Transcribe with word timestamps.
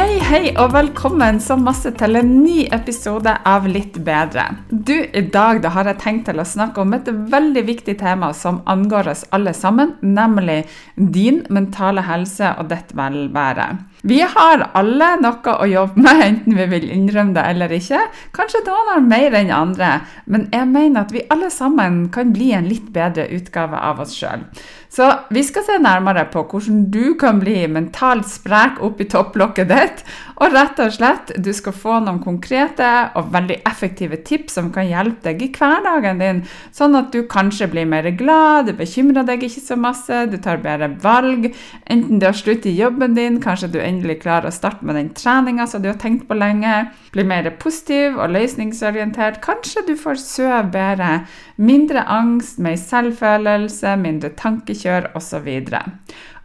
Hei, 0.00 0.14
hei, 0.24 0.44
og 0.56 0.70
velkommen 0.72 1.42
så 1.44 1.58
masse 1.60 1.90
til 2.00 2.16
en 2.16 2.30
ny 2.40 2.62
episode 2.72 3.34
av 3.44 3.66
Litt 3.68 3.98
bedre. 4.00 4.46
Du, 4.72 4.94
I 4.96 5.22
dag 5.28 5.60
da 5.60 5.74
har 5.74 5.90
jeg 5.90 6.00
tenkt 6.00 6.24
til 6.30 6.40
å 6.40 6.46
snakke 6.48 6.80
om 6.80 6.94
et 6.96 7.10
veldig 7.34 7.66
viktig 7.68 7.98
tema 8.00 8.30
som 8.32 8.62
angår 8.64 9.10
oss 9.12 9.26
alle 9.36 9.52
sammen, 9.52 9.92
nemlig 10.00 10.62
din 10.96 11.42
mentale 11.52 12.06
helse 12.08 12.54
og 12.54 12.70
ditt 12.72 12.94
velvære. 12.96 13.66
Vi 14.02 14.20
har 14.24 14.62
alle 14.78 15.08
noe 15.20 15.54
å 15.60 15.66
jobbe 15.68 16.00
med, 16.00 16.22
enten 16.28 16.56
vi 16.56 16.66
vil 16.72 16.88
innrømme 16.94 17.36
det 17.36 17.46
eller 17.52 17.74
ikke. 17.76 18.00
Kanskje 18.36 18.62
noen 18.66 18.92
har 18.94 19.04
mer 19.04 19.36
enn 19.36 19.52
andre, 19.54 19.92
men 20.24 20.48
jeg 20.54 20.68
mener 20.70 21.04
at 21.04 21.14
vi 21.14 21.26
alle 21.32 21.50
sammen 21.52 22.06
kan 22.14 22.32
bli 22.34 22.52
en 22.56 22.68
litt 22.70 22.88
bedre 22.94 23.28
utgave 23.36 23.76
av 23.76 24.00
oss 24.04 24.16
sjøl. 24.16 24.46
Så 24.90 25.06
vi 25.30 25.44
skal 25.46 25.66
se 25.66 25.76
nærmere 25.78 26.24
på 26.32 26.42
hvordan 26.50 26.86
du 26.90 27.14
kan 27.20 27.38
bli 27.42 27.60
mentalt 27.70 28.26
sprek 28.26 28.80
oppi 28.82 29.06
topplokket 29.10 29.70
ditt. 29.70 30.02
Og 30.40 30.54
rett 30.54 30.78
og 30.80 30.92
slett, 30.94 31.32
du 31.36 31.50
skal 31.52 31.74
få 31.76 31.98
noen 32.00 32.20
konkrete 32.24 32.88
og 33.18 33.28
veldig 33.34 33.58
effektive 33.68 34.16
tips 34.24 34.56
som 34.56 34.70
kan 34.72 34.88
hjelpe 34.88 35.26
deg 35.26 35.42
i 35.44 35.50
hverdagen 35.52 36.22
din, 36.22 36.40
sånn 36.72 36.96
at 36.96 37.10
du 37.12 37.26
kanskje 37.28 37.68
blir 37.72 37.88
mer 37.88 38.08
glad, 38.16 38.70
du 38.70 38.72
bekymrer 38.78 39.26
deg 39.28 39.44
ikke 39.44 39.62
så 39.62 39.76
masse, 39.76 40.22
du 40.32 40.38
tar 40.40 40.62
bedre 40.64 40.88
valg. 41.02 41.50
Enten 41.92 42.22
det 42.22 42.30
har 42.30 42.38
slutt 42.38 42.68
i 42.68 42.74
jobben 42.78 43.18
din, 43.18 43.40
kanskje 43.44 43.72
du 43.74 43.80
endelig 43.82 44.22
klarer 44.24 44.48
å 44.48 44.54
starte 44.54 44.86
med 44.88 44.96
den 44.96 45.12
treninga 45.16 45.68
som 45.68 45.84
du 45.84 45.90
har 45.92 46.00
tenkt 46.00 46.24
på 46.28 46.38
lenge, 46.38 46.88
blir 47.12 47.28
mer 47.28 47.50
positiv 47.60 48.16
og 48.16 48.32
løsningsorientert, 48.32 49.42
kanskje 49.44 49.84
du 49.90 49.94
får 49.98 50.22
sove 50.24 50.62
bedre, 50.72 51.26
mindre 51.60 52.06
angst, 52.08 52.58
mer 52.62 52.80
selvfølelse, 52.80 53.96
mindre 54.00 54.32
tankekjør 54.40 54.80
kjør 54.80 55.10
osv. 55.18 55.48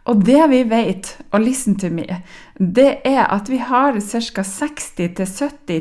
Og 0.06 0.22
det 0.22 0.42
vi 0.52 0.62
vet, 0.70 1.08
og 1.34 1.42
listen 1.42 1.74
to 1.78 1.90
me, 1.90 2.22
det 2.58 3.00
er 3.04 3.24
at 3.26 3.50
vi 3.50 3.58
har 3.58 3.98
ca. 3.98 4.42
60 4.42 4.92
000-70 4.98 5.80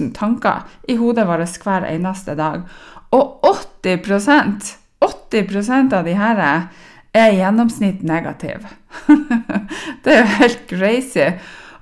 000 0.00 0.14
tanker 0.14 0.66
i 0.88 0.96
hodet 0.98 1.26
vårt 1.28 1.60
hver 1.62 1.86
eneste 1.86 2.34
dag. 2.34 2.64
Og 3.14 3.44
80% 3.46 4.74
80% 5.04 5.94
av 5.94 6.04
de 6.04 6.14
her 6.16 6.40
er 7.14 7.32
i 7.32 7.38
gjennomsnitt 7.38 8.02
negative. 8.06 8.70
det 10.04 10.14
er 10.14 10.22
jo 10.22 10.38
helt 10.38 10.64
crazy. 10.70 11.28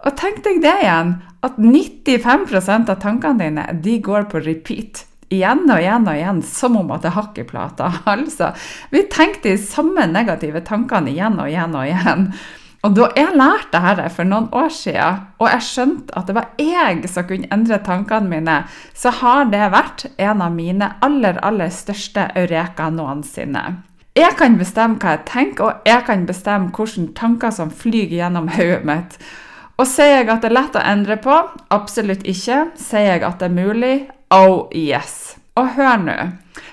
Og 0.03 0.17
tenk 0.19 0.43
deg 0.45 0.61
det 0.65 0.75
igjen, 0.83 1.17
at 1.43 1.59
95% 1.59 2.93
av 2.93 3.01
tankene 3.03 3.47
dine 3.47 3.67
de 3.85 3.97
går 4.03 4.29
på 4.31 4.43
repeat 4.43 5.07
igjen 5.33 5.65
og 5.67 5.81
igjen 5.81 6.09
og 6.09 6.17
igjen, 6.19 6.41
som 6.47 6.79
om 6.81 6.91
at 6.95 7.07
det 7.07 7.15
hakker 7.17 7.45
i 7.45 7.49
plata. 7.49 7.93
Altså, 8.13 8.53
vi 8.93 9.07
tenkte 9.11 9.53
de 9.53 9.61
samme 9.61 10.07
negative 10.11 10.63
tankene 10.67 11.13
igjen 11.13 11.39
og 11.41 11.49
igjen 11.51 11.79
og 11.79 11.89
igjen. 11.89 12.27
Og 12.83 12.97
da 12.99 13.07
jeg 13.15 13.37
lærte 13.39 13.79
dette 13.79 14.09
for 14.11 14.27
noen 14.27 14.49
år 14.59 14.73
siden, 14.75 15.21
og 15.39 15.47
jeg 15.53 15.67
skjønte 15.69 16.17
at 16.19 16.27
det 16.27 16.35
var 16.35 16.49
jeg 16.59 17.11
som 17.11 17.29
kunne 17.29 17.51
endre 17.55 17.79
tankene 17.87 18.31
mine, 18.33 18.57
så 18.99 19.13
har 19.21 19.47
det 19.53 19.69
vært 19.71 20.09
en 20.17 20.43
av 20.43 20.57
mine 20.57 20.89
aller, 21.07 21.39
aller 21.47 21.71
største 21.71 22.27
eureka 22.35 22.91
noensinne. 22.91 23.65
Jeg 24.19 24.35
kan 24.37 24.59
bestemme 24.61 24.99
hva 25.01 25.15
jeg 25.15 25.25
tenker, 25.31 25.71
og 25.71 25.87
jeg 25.89 26.05
kan 26.09 26.27
bestemme 26.29 26.75
hvilke 26.75 27.07
tanker 27.17 27.55
som 27.55 27.71
flyr 27.71 28.11
gjennom 28.13 28.51
hodet 28.53 28.83
mitt. 28.85 29.15
Og 29.81 29.89
sier 29.89 30.19
jeg 30.19 30.29
at 30.29 30.43
det 30.43 30.51
er 30.51 30.59
lett 30.59 30.77
å 30.77 30.83
endre 30.85 31.17
på? 31.23 31.39
Absolutt 31.73 32.27
ikke. 32.29 32.67
Sier 32.77 33.15
jeg 33.15 33.25
at 33.25 33.39
det 33.41 33.49
er 33.49 33.57
mulig? 33.57 33.95
Oh 34.33 34.71
yes. 34.73 35.37
Og 35.61 35.75
hør 35.77 35.99
nå. 36.01 36.15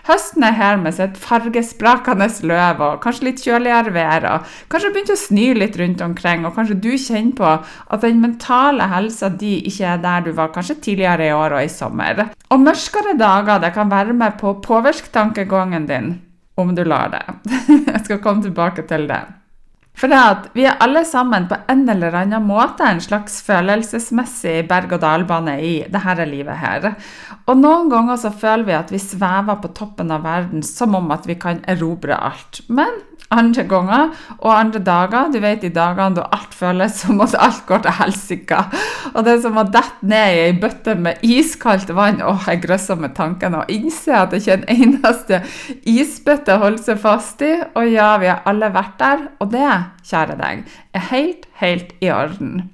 Høsten 0.08 0.46
er 0.48 0.56
her 0.56 0.78
med 0.80 0.96
sitt 0.96 1.18
fargesprakende 1.20 2.30
løv 2.48 2.80
og 2.86 3.02
kanskje 3.04 3.26
litt 3.28 3.42
kjøligere 3.44 3.92
vær. 3.94 4.28
og 4.32 4.54
Kanskje 4.72 4.92
begynt 4.96 5.12
å 5.12 5.18
sny 5.20 5.48
litt 5.58 5.76
rundt 5.78 6.02
omkring, 6.06 6.46
og 6.48 6.56
kanskje 6.56 6.78
du 6.80 6.94
kjenner 6.96 7.36
på 7.36 7.50
at 7.52 8.06
den 8.06 8.22
mentale 8.24 8.88
helsa 8.94 9.30
di 9.30 9.58
ikke 9.70 9.92
er 9.92 10.00
der 10.06 10.24
du 10.26 10.32
var 10.38 10.54
kanskje 10.56 10.80
tidligere 10.88 11.28
i 11.28 11.36
år 11.36 11.58
og 11.58 11.66
i 11.66 11.74
sommer. 11.74 12.24
Og 12.50 12.64
mørkere 12.64 13.18
dager 13.20 13.60
det 13.66 13.74
kan 13.76 13.92
være 13.92 14.16
med 14.16 14.40
på 14.40 14.54
å 14.54 14.62
påvirke 14.64 15.12
tankegangen 15.14 15.90
din, 15.92 16.14
om 16.56 16.72
du 16.76 16.86
lar 16.88 17.12
det. 17.12 17.26
Jeg 17.92 18.06
skal 18.08 18.24
komme 18.24 18.48
tilbake 18.48 18.88
til 18.88 19.06
det. 19.12 19.26
For 20.00 20.14
at 20.16 20.48
vi 20.56 20.64
er 20.64 20.78
alle 20.80 21.02
sammen 21.08 21.50
på 21.50 21.58
en 21.72 21.84
eller 21.92 22.16
annen 22.22 22.46
måte 22.48 22.88
en 22.88 23.02
slags 23.04 23.42
følelsesmessig 23.44 24.62
berg-og-dal-bane 24.70 25.58
i 25.60 25.74
dette 25.92 26.28
livet 26.30 26.62
her. 26.62 26.94
Og 27.50 27.60
noen 27.60 27.92
ganger 27.92 28.22
så 28.22 28.32
føler 28.32 28.68
vi 28.70 28.78
at 28.78 28.94
vi 28.96 29.02
svever 29.04 29.60
på 29.60 29.74
toppen 29.76 30.14
av 30.16 30.24
verden 30.24 30.64
som 30.64 30.96
om 30.96 31.12
at 31.12 31.28
vi 31.28 31.36
kan 31.42 31.60
erobre 31.68 32.16
alt. 32.16 32.62
Men 32.72 33.02
andre 33.34 33.64
ganger 33.70 34.14
og 34.38 34.54
andre 34.54 34.82
dager. 34.84 35.30
Du 35.34 35.40
vet 35.44 35.62
de 35.62 35.72
dagene 35.74 36.18
da 36.18 36.26
alt 36.36 36.56
føles 36.58 36.96
som 37.04 37.22
at 37.24 37.36
alt 37.38 37.66
går 37.70 37.84
til 37.86 37.98
helsike. 38.00 38.62
Og 39.14 39.22
det 39.26 39.36
er 39.36 39.44
som 39.44 39.60
å 39.62 39.66
dette 39.70 40.10
ned 40.10 40.38
i 40.38 40.42
ei 40.48 40.56
bøtte 40.62 40.96
med 41.00 41.22
iskaldt 41.26 41.94
vann. 41.98 42.24
Åh, 42.26 42.50
jeg 42.50 42.64
grøsser 42.66 43.00
med 43.00 43.16
tankene 43.18 43.64
og 43.64 43.74
innser 43.74 44.24
at 44.24 44.34
det 44.34 44.42
ikke 44.42 44.58
er 44.58 44.64
en 44.64 44.82
eneste 44.88 45.44
isbøtte 45.90 46.58
holde 46.62 46.82
seg 46.84 47.00
fast 47.04 47.46
i. 47.46 47.54
Og 47.76 47.94
ja, 47.94 48.16
vi 48.22 48.32
har 48.32 48.44
alle 48.50 48.74
vært 48.74 48.98
der. 49.02 49.30
Og 49.40 49.54
det, 49.54 49.70
kjære 50.10 50.42
deg, 50.42 50.68
er 50.94 51.08
helt, 51.14 51.48
helt 51.62 51.96
i 52.02 52.12
orden. 52.14 52.70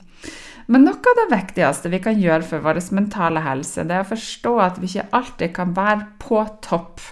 Men 0.71 0.81
noe 0.87 0.97
av 0.97 1.19
det 1.19 1.27
viktigste 1.29 1.91
vi 1.93 1.99
kan 2.01 2.17
gjøre 2.17 2.45
for 2.47 2.63
vår 2.65 2.79
mentale 2.97 3.43
helse, 3.45 3.83
det 3.85 3.99
er 3.99 4.05
å 4.05 4.09
forstå 4.09 4.53
at 4.63 4.79
vi 4.81 4.89
ikke 4.89 5.11
alltid 5.13 5.53
kan 5.53 5.75
være 5.77 6.07
på 6.23 6.41
topp. 6.65 7.03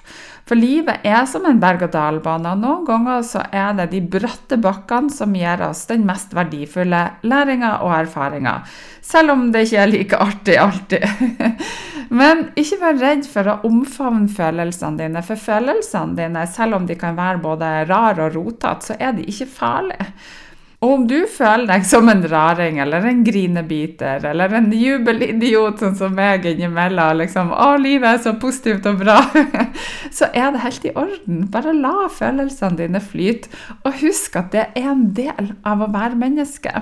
For 0.44 0.60
livet 0.60 1.06
er 1.07 1.24
som 1.30 1.45
en 1.48 1.60
berg-og-dal-bane, 1.62 2.51
og 2.51 2.60
noen 2.60 2.84
ganger 2.88 3.22
så 3.24 3.45
er 3.56 3.72
det 3.78 3.88
de 3.94 4.01
bratte 4.04 4.57
bakkene 4.60 5.12
som 5.13 5.36
gir 5.38 5.63
oss 5.63 5.86
den 5.88 6.04
mest 6.07 6.36
verdifulle 6.36 7.00
læringa 7.24 7.78
og 7.86 7.94
erfaringa. 8.01 8.57
Selv 9.04 9.38
om 9.38 9.48
det 9.54 9.66
ikke 9.68 9.80
er 9.80 9.92
like 9.92 10.19
artig 10.19 10.60
alltid. 10.60 11.07
Men 12.19 12.50
ikke 12.60 12.81
vær 12.81 13.00
redd 13.00 13.28
for 13.30 13.48
å 13.50 13.57
omfavne 13.69 14.28
følelsene 14.36 15.00
dine, 15.00 15.24
for 15.24 15.40
følelsene 15.40 16.19
dine, 16.19 16.44
selv 16.51 16.78
om 16.78 16.88
de 16.92 17.00
kan 17.00 17.16
være 17.18 17.42
både 17.44 17.74
rare 17.88 18.28
og 18.28 18.36
rotete, 18.36 18.92
så 18.92 19.00
er 19.00 19.16
de 19.16 19.24
ikke 19.31 19.48
farlige. 19.50 20.12
Og 20.83 20.94
om 20.97 21.03
du 21.07 21.21
føler 21.31 21.63
deg 21.69 21.85
som 21.88 22.09
en 22.12 22.25
raring 22.27 22.81
eller 22.83 23.06
en 23.07 23.21
grinebiter 23.24 24.25
eller 24.27 24.51
en 24.57 24.65
jubelidiot, 24.75 25.80
sånn 25.80 25.94
som 25.95 26.15
meg 26.18 26.44
innimellom, 26.50 27.21
liksom 27.21 27.53
'Å, 27.56 27.77
livet 27.80 28.09
er 28.09 28.24
så 28.25 28.33
positivt 28.39 28.89
og 28.91 29.00
bra', 29.00 29.21
så 30.18 30.27
er 30.33 30.51
det 30.51 30.63
helt 30.65 30.88
i 30.89 30.91
orden. 30.91 31.45
Bare 31.53 31.71
la 31.77 32.09
følelsene 32.12 32.81
dine 32.81 33.00
flyte, 33.00 33.47
og 33.88 33.95
husk 34.01 34.35
at 34.41 34.51
det 34.51 34.65
er 34.75 34.89
en 34.91 35.06
del 35.15 35.53
av 35.63 35.85
å 35.85 35.91
være 35.94 36.19
menneske. 36.19 36.74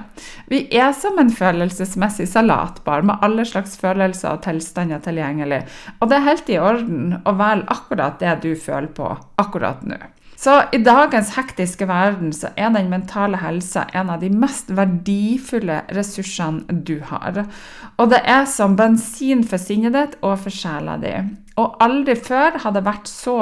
Vi 0.49 0.63
er 0.73 0.95
som 0.97 1.19
en 1.21 1.29
følelsesmessig 1.29 2.27
salatbar 2.31 3.05
med 3.05 3.21
alle 3.21 3.45
slags 3.45 3.77
følelser 3.77 4.33
og 4.33 4.41
tilstander 4.47 5.03
tilgjengelig, 5.05 5.61
og 5.99 6.09
det 6.09 6.17
er 6.17 6.25
helt 6.31 6.49
i 6.49 6.57
orden 6.57 7.21
å 7.21 7.35
velge 7.37 7.69
akkurat 7.69 8.17
det 8.23 8.39
du 8.41 8.55
føler 8.55 8.89
på 8.97 9.13
akkurat 9.37 9.85
nå. 9.85 10.01
Så 10.41 10.55
i 10.73 10.79
dagens 10.81 11.35
hektiske 11.35 11.85
verden 11.85 12.31
så 12.33 12.49
er 12.57 12.71
den 12.73 12.87
mentale 12.89 13.37
helsa 13.43 13.83
en 13.93 14.09
av 14.09 14.23
de 14.23 14.31
mest 14.33 14.71
verdifulle 14.73 15.83
ressursene 15.93 16.79
du 16.87 16.95
har. 17.11 17.43
Og 18.01 18.09
det 18.09 18.23
er 18.25 18.47
som 18.49 18.73
bensin 18.79 19.43
for 19.45 19.61
sinnet 19.61 19.93
ditt 19.93 20.15
og 20.25 20.39
for 20.41 20.55
sjela 20.55 20.95
di. 21.03 21.13
Og 21.61 21.77
aldri 21.85 22.15
før 22.17 22.57
har 22.63 22.73
det 22.73 22.81
vært 22.87 23.11
så 23.11 23.37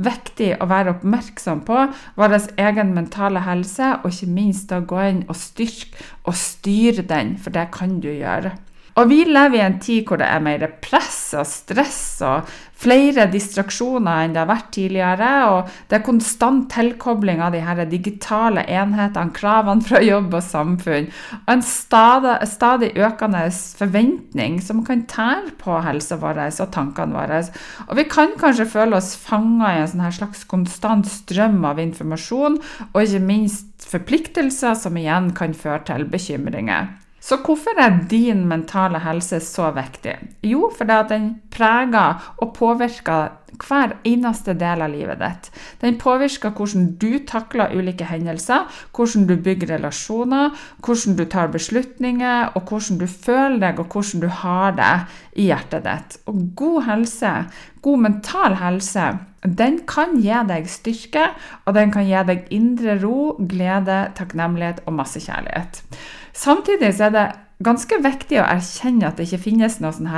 viktig 0.00 0.54
å 0.56 0.70
være 0.70 0.94
oppmerksom 0.94 1.60
på 1.68 1.82
vår 2.16 2.38
egen 2.56 2.94
mentale 2.96 3.44
helse, 3.44 3.98
og 4.00 4.08
ikke 4.08 4.32
minst 4.32 4.72
å 4.72 4.80
gå 4.88 5.02
inn 5.04 5.20
og 5.28 5.36
styrke 5.36 6.00
og 6.24 6.38
styre 6.38 7.04
den, 7.12 7.36
for 7.36 7.52
det 7.52 7.68
kan 7.76 7.98
du 8.00 8.08
gjøre. 8.08 8.54
Og 8.98 9.06
vi 9.12 9.20
lever 9.28 9.60
i 9.60 9.62
en 9.62 9.78
tid 9.82 10.08
hvor 10.08 10.18
det 10.18 10.26
er 10.26 10.42
mer 10.42 10.64
press 10.82 11.30
og 11.38 11.46
stress 11.46 12.00
og 12.26 12.48
flere 12.78 13.26
distraksjoner 13.30 14.24
enn 14.24 14.34
det 14.34 14.40
har 14.40 14.50
vært 14.50 14.70
tidligere. 14.74 15.30
Og 15.52 15.70
det 15.90 15.98
er 15.98 16.04
konstant 16.06 16.66
tilkobling 16.72 17.42
av 17.44 17.54
de 17.54 17.62
her 17.62 17.84
digitale 17.90 18.64
enhetene, 18.66 19.34
kravene 19.34 19.86
fra 19.86 20.02
jobb 20.02 20.34
og 20.38 20.44
samfunn. 20.44 21.08
Og 21.38 21.54
en 21.54 21.64
stadig, 21.66 22.36
stadig 22.50 22.92
økende 22.98 23.44
forventning 23.78 24.58
som 24.64 24.82
kan 24.86 25.06
tære 25.10 25.54
på 25.62 25.78
helsa 25.86 26.18
vår 26.18 26.42
og 26.48 26.70
tankene 26.74 27.18
våre. 27.18 27.42
Og 27.88 27.98
vi 27.98 28.06
kan 28.10 28.34
kanskje 28.40 28.70
føle 28.70 28.98
oss 28.98 29.14
fanga 29.18 29.74
i 29.74 29.82
en 29.82 29.90
sånn 29.94 30.06
slags 30.20 30.46
konstant 30.50 31.06
strøm 31.10 31.60
av 31.66 31.78
informasjon, 31.82 32.58
og 32.92 33.02
ikke 33.02 33.22
minst 33.22 33.86
forpliktelser, 33.88 34.74
som 34.78 34.96
igjen 34.98 35.32
kan 35.38 35.54
føre 35.56 35.84
til 35.86 36.08
bekymringer. 36.10 36.96
Så 37.28 37.36
hvorfor 37.44 37.76
er 37.76 37.98
din 38.08 38.46
mentale 38.48 39.02
helse 39.04 39.40
så 39.44 39.68
viktig? 39.76 40.14
Jo, 40.42 40.70
fordi 40.76 40.94
at 40.96 41.10
den 41.12 41.26
preger 41.52 42.32
og 42.40 42.54
påvirker 42.56 43.34
hver 43.58 43.94
eneste 44.06 44.54
del 44.56 44.84
av 44.84 44.92
livet 44.92 45.20
ditt. 45.20 45.50
Den 45.82 45.98
påvirker 46.00 46.54
hvordan 46.56 46.86
du 47.00 47.18
takler 47.28 47.74
ulike 47.76 48.06
hendelser, 48.08 48.64
hvordan 48.96 49.26
du 49.28 49.34
bygger 49.44 49.74
relasjoner, 49.74 50.56
hvordan 50.84 51.16
du 51.18 51.24
tar 51.28 51.52
beslutninger, 51.52 52.52
og 52.54 52.68
hvordan 52.70 53.00
du 53.02 53.06
føler 53.06 53.60
deg 53.66 53.80
og 53.82 53.92
hvordan 53.92 54.24
du 54.24 54.28
har 54.42 54.76
det 54.78 54.94
i 55.36 55.50
hjertet 55.50 55.84
ditt. 55.84 56.20
Og 56.30 56.44
god 56.56 56.82
helse, 56.88 57.34
god 57.82 58.06
mental 58.08 58.56
helse, 58.62 59.10
den 59.42 59.82
kan 59.86 60.16
gi 60.18 60.34
deg 60.48 60.66
styrke, 60.70 61.28
og 61.66 61.74
den 61.76 61.92
kan 61.94 62.06
gi 62.08 62.22
deg 62.30 62.48
indre 62.54 62.98
ro, 63.02 63.36
glede, 63.38 64.08
takknemlighet 64.18 64.82
og 64.86 64.96
masse 64.98 65.22
kjærlighet. 65.22 65.82
Samtidig 66.34 66.94
er 67.00 67.14
det 67.14 67.28
ganske 67.66 67.96
viktig 68.02 68.38
å 68.38 68.46
erkjenne 68.46 69.08
at 69.08 69.18
det 69.18 69.26
ikke 69.26 69.48
finnes 69.48 69.78
noe 69.82 69.90
sånn 69.96 70.10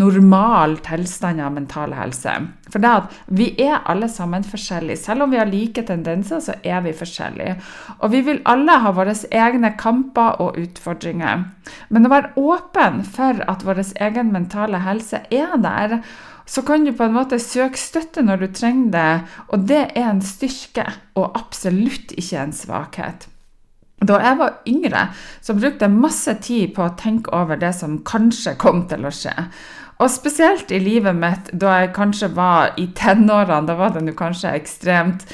normal 0.00 0.78
tilstand 0.84 1.42
av 1.44 1.52
mental 1.52 1.92
helse. 1.92 2.32
For 2.72 2.80
det 2.80 2.92
at 3.02 3.18
vi 3.36 3.50
er 3.60 3.82
alle 3.90 4.08
sammen 4.08 4.46
forskjellige. 4.46 5.02
Selv 5.02 5.26
om 5.26 5.34
vi 5.34 5.40
har 5.40 5.50
like 5.50 5.84
tendenser, 5.84 6.40
så 6.40 6.56
er 6.64 6.80
vi 6.86 6.96
forskjellige. 6.96 7.58
Og 8.00 8.14
vi 8.14 8.22
vil 8.24 8.40
alle 8.48 8.78
ha 8.80 8.94
våre 8.96 9.16
egne 9.28 9.74
kamper 9.80 10.40
og 10.40 10.56
utfordringer. 10.60 11.44
Men 11.90 12.08
å 12.08 12.14
være 12.14 12.32
åpen 12.40 13.04
for 13.04 13.44
at 13.44 13.66
vår 13.66 13.84
egen 14.00 14.32
mentale 14.32 14.80
helse 14.86 15.24
er 15.28 15.58
der, 15.60 16.00
så 16.50 16.62
kan 16.66 16.84
du 16.84 16.90
på 16.96 17.06
en 17.06 17.14
måte 17.14 17.38
søke 17.38 17.78
støtte 17.78 18.24
når 18.26 18.40
du 18.42 18.46
trenger 18.54 18.94
det, 18.94 19.10
og 19.54 19.68
det 19.70 19.82
er 19.94 20.08
en 20.08 20.22
styrke 20.24 20.86
og 21.14 21.36
absolutt 21.38 22.10
ikke 22.18 22.40
en 22.42 22.54
svakhet. 22.56 23.28
Da 24.00 24.16
jeg 24.18 24.38
var 24.40 24.56
yngre, 24.66 25.04
så 25.44 25.54
brukte 25.54 25.86
jeg 25.86 25.94
masse 26.00 26.34
tid 26.42 26.72
på 26.74 26.86
å 26.86 26.96
tenke 26.98 27.30
over 27.36 27.60
det 27.60 27.70
som 27.76 28.00
kanskje 28.08 28.56
kom 28.58 28.86
til 28.90 29.06
å 29.06 29.12
skje. 29.14 29.34
Og 30.00 30.08
spesielt 30.10 30.72
i 30.72 30.80
livet 30.80 31.14
mitt 31.16 31.50
da 31.52 31.82
jeg 31.82 31.92
kanskje 31.94 32.32
var 32.34 32.72
i 32.80 32.88
tenårene, 32.96 33.68
da 33.68 33.76
var 33.76 33.92
det 33.94 34.02
nå 34.06 34.16
kanskje 34.16 34.54
ekstremt. 34.56 35.26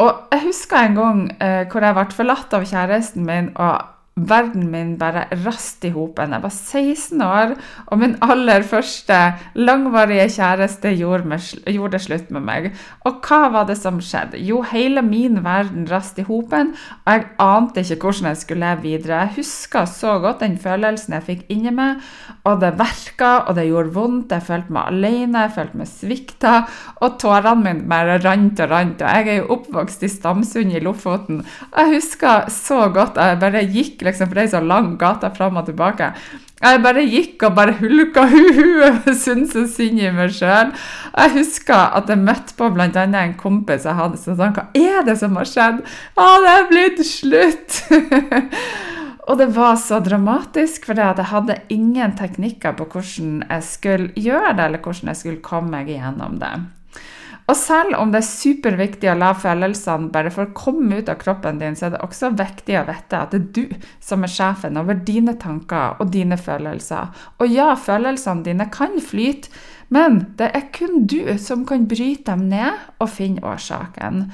Og 0.00 0.32
jeg 0.32 0.46
husker 0.48 0.80
en 0.80 0.96
gang 0.96 1.20
eh, 1.36 1.62
hvor 1.70 1.84
jeg 1.84 1.96
ble 1.96 2.16
forlatt 2.16 2.56
av 2.56 2.64
kjæresten 2.68 3.28
min, 3.28 3.52
og 3.54 3.95
verden 4.16 4.70
min 4.72 4.94
bare 4.96 5.26
rast 5.44 5.84
i 5.84 5.90
hopen. 5.92 6.32
Jeg 6.32 6.40
var 6.40 6.52
16 6.52 7.22
år, 7.22 7.50
og 7.92 7.98
min 8.00 8.14
aller 8.24 8.62
første 8.64 9.18
langvarige 9.54 10.30
kjæreste 10.38 10.94
gjorde, 10.96 11.28
med, 11.28 11.44
gjorde 11.68 12.00
slutt 12.00 12.30
med 12.32 12.46
meg. 12.46 12.70
Og 13.04 13.18
hva 13.20 13.50
var 13.52 13.66
det 13.68 13.76
som 13.76 13.98
skjedde? 14.00 14.40
Jo, 14.40 14.62
hele 14.64 15.02
min 15.04 15.42
verden 15.44 15.84
rast 15.90 16.16
i 16.16 16.24
hopen, 16.24 16.72
og 17.04 17.12
jeg 17.12 17.26
ante 17.44 17.84
ikke 17.84 18.08
hvordan 18.08 18.30
jeg 18.30 18.40
skulle 18.40 18.64
leve 18.64 18.86
videre. 18.86 19.18
Jeg 19.26 19.34
husker 19.42 19.84
så 19.84 20.16
godt 20.24 20.40
den 20.40 20.56
følelsen 20.64 21.18
jeg 21.18 21.26
fikk 21.28 21.44
inni 21.52 21.74
meg, 21.76 22.00
og 22.48 22.64
det 22.64 22.72
verka, 22.80 23.34
og 23.44 23.60
det 23.60 23.66
gjorde 23.68 23.94
vondt. 23.98 24.32
Jeg 24.32 24.48
følte 24.48 24.78
meg 24.78 24.94
alene, 24.94 25.44
jeg 25.44 25.54
følte 25.58 25.82
meg 25.82 25.92
svikta, 25.92 26.54
og 27.04 27.20
tårene 27.20 27.66
mine 27.66 27.84
bare 27.92 28.16
rant 28.24 28.64
og 28.64 28.72
rant. 28.72 29.04
Og 29.04 29.12
jeg 29.12 29.28
er 29.28 29.42
jo 29.42 29.52
oppvokst 29.58 30.08
i 30.08 30.12
Stamsund 30.16 30.72
i 30.72 30.80
Lofoten. 30.80 31.44
Jeg 31.76 31.94
husker 31.98 32.48
så 32.48 32.86
godt 32.88 33.20
jeg 33.20 33.40
bare 33.44 33.66
gikk 33.68 34.05
liksom, 34.06 34.30
for 34.30 34.38
det 34.38 34.46
er 34.46 34.52
så 34.56 34.62
lang 34.64 34.94
gata 35.00 35.30
fram 35.34 35.58
og 35.60 35.66
tilbake. 35.68 36.12
Jeg 36.56 36.80
bare 36.80 37.02
gikk 37.04 37.42
og 37.44 37.56
bare 37.58 37.74
hulka 37.76 38.22
huet 38.32 39.04
og 39.04 39.16
syntes 39.18 39.52
så 39.52 39.64
synd 39.68 40.00
i 40.00 40.12
meg 40.14 40.32
sjøl. 40.32 40.72
Jeg 41.12 41.34
husker 41.34 41.96
at 41.98 42.08
jeg 42.08 42.22
møtte 42.22 42.56
på 42.56 42.70
bl.a. 42.72 42.88
en 43.04 43.34
kompis 43.36 43.84
jeg 43.84 43.98
hadde 43.98 44.20
som 44.22 44.38
sa 44.38 44.48
Hva 44.56 44.68
er 44.72 45.04
det 45.04 45.18
som 45.20 45.36
har 45.36 45.50
skjedd? 45.50 45.82
Å, 46.16 46.28
det 46.44 46.54
er 46.54 46.70
blitt 46.70 47.02
slutt! 47.04 47.82
og 49.28 49.42
det 49.42 49.50
var 49.56 49.76
så 49.82 50.00
dramatisk, 50.00 50.88
for 50.88 50.96
jeg 51.02 51.28
hadde 51.32 51.60
ingen 51.74 52.16
teknikker 52.16 52.78
på 52.78 52.88
hvordan 52.94 53.42
jeg 53.44 53.68
skulle 53.68 54.08
gjøre 54.16 54.56
det, 54.56 54.70
eller 54.70 54.82
hvordan 54.86 55.12
jeg 55.12 55.22
skulle 55.22 55.44
komme 55.44 55.74
meg 55.76 55.92
igjennom 55.92 56.40
det. 56.40 56.54
Og 57.46 57.54
selv 57.54 57.94
om 58.00 58.10
det 58.10 58.20
er 58.22 58.26
superviktig 58.26 59.10
å 59.12 59.18
la 59.18 59.30
følelsene 59.38 60.10
bare 60.14 60.32
få 60.34 60.48
komme 60.56 60.98
ut 60.98 61.10
av 61.12 61.20
kroppen 61.20 61.60
din, 61.60 61.76
så 61.78 61.86
er 61.86 61.94
det 61.94 62.02
også 62.02 62.32
viktig 62.34 62.74
å 62.80 62.86
vite 62.88 63.20
at 63.20 63.34
det 63.34 63.40
er 63.40 63.46
du 63.54 63.86
som 64.02 64.26
er 64.26 64.32
sjefen 64.32 64.78
over 64.80 64.98
dine 65.06 65.36
tanker 65.38 66.00
og 66.02 66.10
dine 66.14 66.38
følelser. 66.40 67.12
Og 67.38 67.54
ja, 67.54 67.70
følelsene 67.78 68.46
dine 68.46 68.66
kan 68.74 68.98
flyte, 68.98 69.52
men 69.94 70.24
det 70.40 70.48
er 70.58 70.64
kun 70.74 71.04
du 71.06 71.20
som 71.38 71.62
kan 71.68 71.84
bryte 71.86 72.32
dem 72.32 72.48
ned 72.50 72.74
og 72.98 73.12
finne 73.14 73.44
årsaken. 73.46 74.24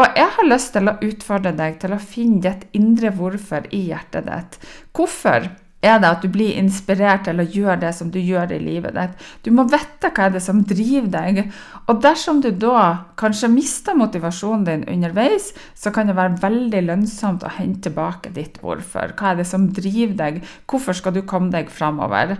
Og 0.00 0.16
jeg 0.16 0.30
har 0.38 0.48
lyst 0.48 0.72
til 0.72 0.88
å 0.88 0.96
utfordre 1.04 1.52
deg 1.58 1.76
til 1.82 1.92
å 1.92 2.00
finne 2.00 2.40
ditt 2.46 2.64
indre 2.72 3.12
hvorfor 3.12 3.68
i 3.76 3.84
hjertet 3.90 4.24
ditt. 4.30 4.56
Hvorfor 4.96 5.50
er 5.84 6.00
det 6.02 6.10
at 6.10 6.24
du 6.24 6.30
blir 6.32 6.56
inspirert 6.58 7.26
til 7.28 7.40
å 7.40 7.46
gjøre 7.46 7.78
det 7.84 7.92
som 7.96 8.10
du 8.10 8.18
gjør 8.20 8.54
i 8.56 8.60
livet 8.62 8.96
ditt. 8.96 9.24
Du 9.44 9.50
må 9.54 9.66
vite 9.70 10.10
hva 10.10 10.26
er 10.26 10.34
det 10.34 10.42
som 10.44 10.62
driver 10.66 11.10
deg. 11.12 11.40
Og 11.86 12.02
dersom 12.04 12.42
du 12.44 12.50
da 12.50 12.84
kanskje 13.20 13.52
mister 13.52 13.96
motivasjonen 13.98 14.66
din 14.68 14.86
underveis, 14.96 15.52
så 15.78 15.92
kan 15.94 16.10
det 16.10 16.18
være 16.18 16.40
veldig 16.42 16.84
lønnsomt 16.90 17.44
å 17.44 17.54
hente 17.58 17.88
tilbake 17.88 18.32
ditt 18.36 18.60
hvorfor. 18.62 19.12
Hva 19.18 19.32
er 19.32 19.42
det 19.42 19.48
som 19.50 19.68
driver 19.74 20.16
deg? 20.20 20.40
Hvorfor 20.70 20.96
skal 20.96 21.16
du 21.16 21.24
komme 21.28 21.52
deg 21.54 21.72
framover? 21.72 22.38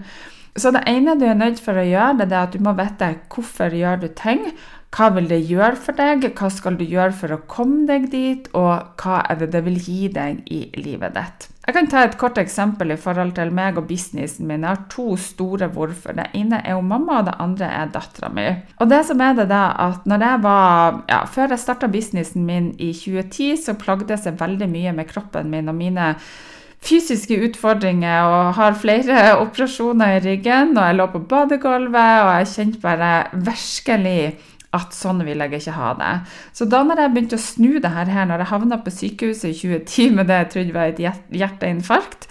Så 0.54 0.70
det 0.70 0.84
ene 0.86 1.16
du 1.18 1.24
er 1.26 1.34
nødt 1.34 1.58
for 1.58 1.74
å 1.74 1.82
gjøre, 1.82 2.22
det 2.22 2.30
er 2.30 2.44
at 2.46 2.54
du 2.54 2.62
må 2.62 2.76
vite 2.78 3.08
hvorfor 3.32 3.74
gjør 3.74 4.04
du 4.04 4.08
ting. 4.14 4.44
Hva 4.94 5.08
vil 5.16 5.26
det 5.26 5.40
gjøre 5.48 5.74
for 5.80 5.98
deg? 5.98 6.28
Hva 6.38 6.48
skal 6.54 6.76
du 6.78 6.84
gjøre 6.86 7.14
for 7.18 7.34
å 7.34 7.40
komme 7.50 7.82
deg 7.88 8.06
dit? 8.12 8.46
Og 8.54 9.00
hva 9.00 9.24
er 9.26 9.40
det 9.40 9.50
det 9.56 9.64
vil 9.66 9.80
gi 9.82 10.06
deg 10.14 10.44
i 10.54 10.60
livet 10.78 11.16
ditt? 11.16 11.48
Jeg 11.64 11.74
kan 11.74 11.88
ta 11.90 12.04
et 12.04 12.14
kort 12.20 12.38
eksempel 12.38 12.92
i 12.92 12.98
forhold 13.00 13.32
til 13.34 13.50
meg 13.56 13.80
og 13.80 13.88
businessen 13.88 14.46
min. 14.46 14.62
Jeg 14.62 14.76
har 14.76 14.84
to 14.92 15.16
store 15.18 15.70
hvorfor. 15.74 16.14
Det 16.14 16.28
ene 16.38 16.60
er 16.60 16.76
jo 16.76 16.84
mamma, 16.84 17.18
og 17.18 17.26
det 17.26 17.36
andre 17.42 17.72
er 17.72 17.90
dattera 17.90 18.30
mi. 18.30 18.46
Og 18.78 18.90
det 18.92 19.02
som 19.08 19.22
er 19.24 19.34
det 19.40 19.48
da, 19.50 19.64
at 19.88 20.06
ja, 21.10 21.24
Før 21.26 21.56
jeg 21.56 21.64
starta 21.64 21.90
businessen 21.90 22.46
min 22.46 22.74
i 22.78 22.92
2010, 22.92 23.64
så 23.64 23.74
plagdes 23.74 24.26
jeg 24.26 24.38
veldig 24.38 24.68
mye 24.68 24.92
med 24.92 25.10
kroppen 25.10 25.50
min 25.50 25.68
og 25.68 25.74
mine 25.74 26.14
fysiske 26.84 27.38
utfordringer 27.48 28.28
og 28.28 28.54
har 28.58 28.76
flere 28.76 29.32
operasjoner 29.44 30.18
i 30.18 30.24
ryggen. 30.28 30.76
Og 30.76 30.84
jeg 30.84 31.00
lå 31.00 31.10
på 31.10 31.26
badegulvet, 31.32 32.26
og 32.28 32.34
jeg 32.38 32.52
kjente 32.54 32.84
bare 32.84 33.14
virkelig 33.34 34.34
at 34.74 34.96
sånn 34.96 35.22
vil 35.26 35.44
jeg 35.44 35.60
ikke 35.60 35.76
ha 35.76 35.92
det. 36.00 36.12
Så 36.56 36.66
da 36.70 36.82
når 36.86 37.04
jeg 37.04 37.14
begynte 37.14 37.38
å 37.38 37.44
snu 37.44 37.70
det 37.82 37.94
her, 37.94 38.10
når 38.26 38.42
jeg 38.42 38.52
havna 38.52 38.80
på 38.82 38.94
sykehuset 38.94 39.50
i 39.52 39.56
2010 39.60 40.18
med 40.18 40.30
det 40.30 40.40
jeg 40.40 40.52
trodde 40.54 40.76
var 40.76 40.92
et 40.92 41.02
hjerteinfarkt, 41.34 42.28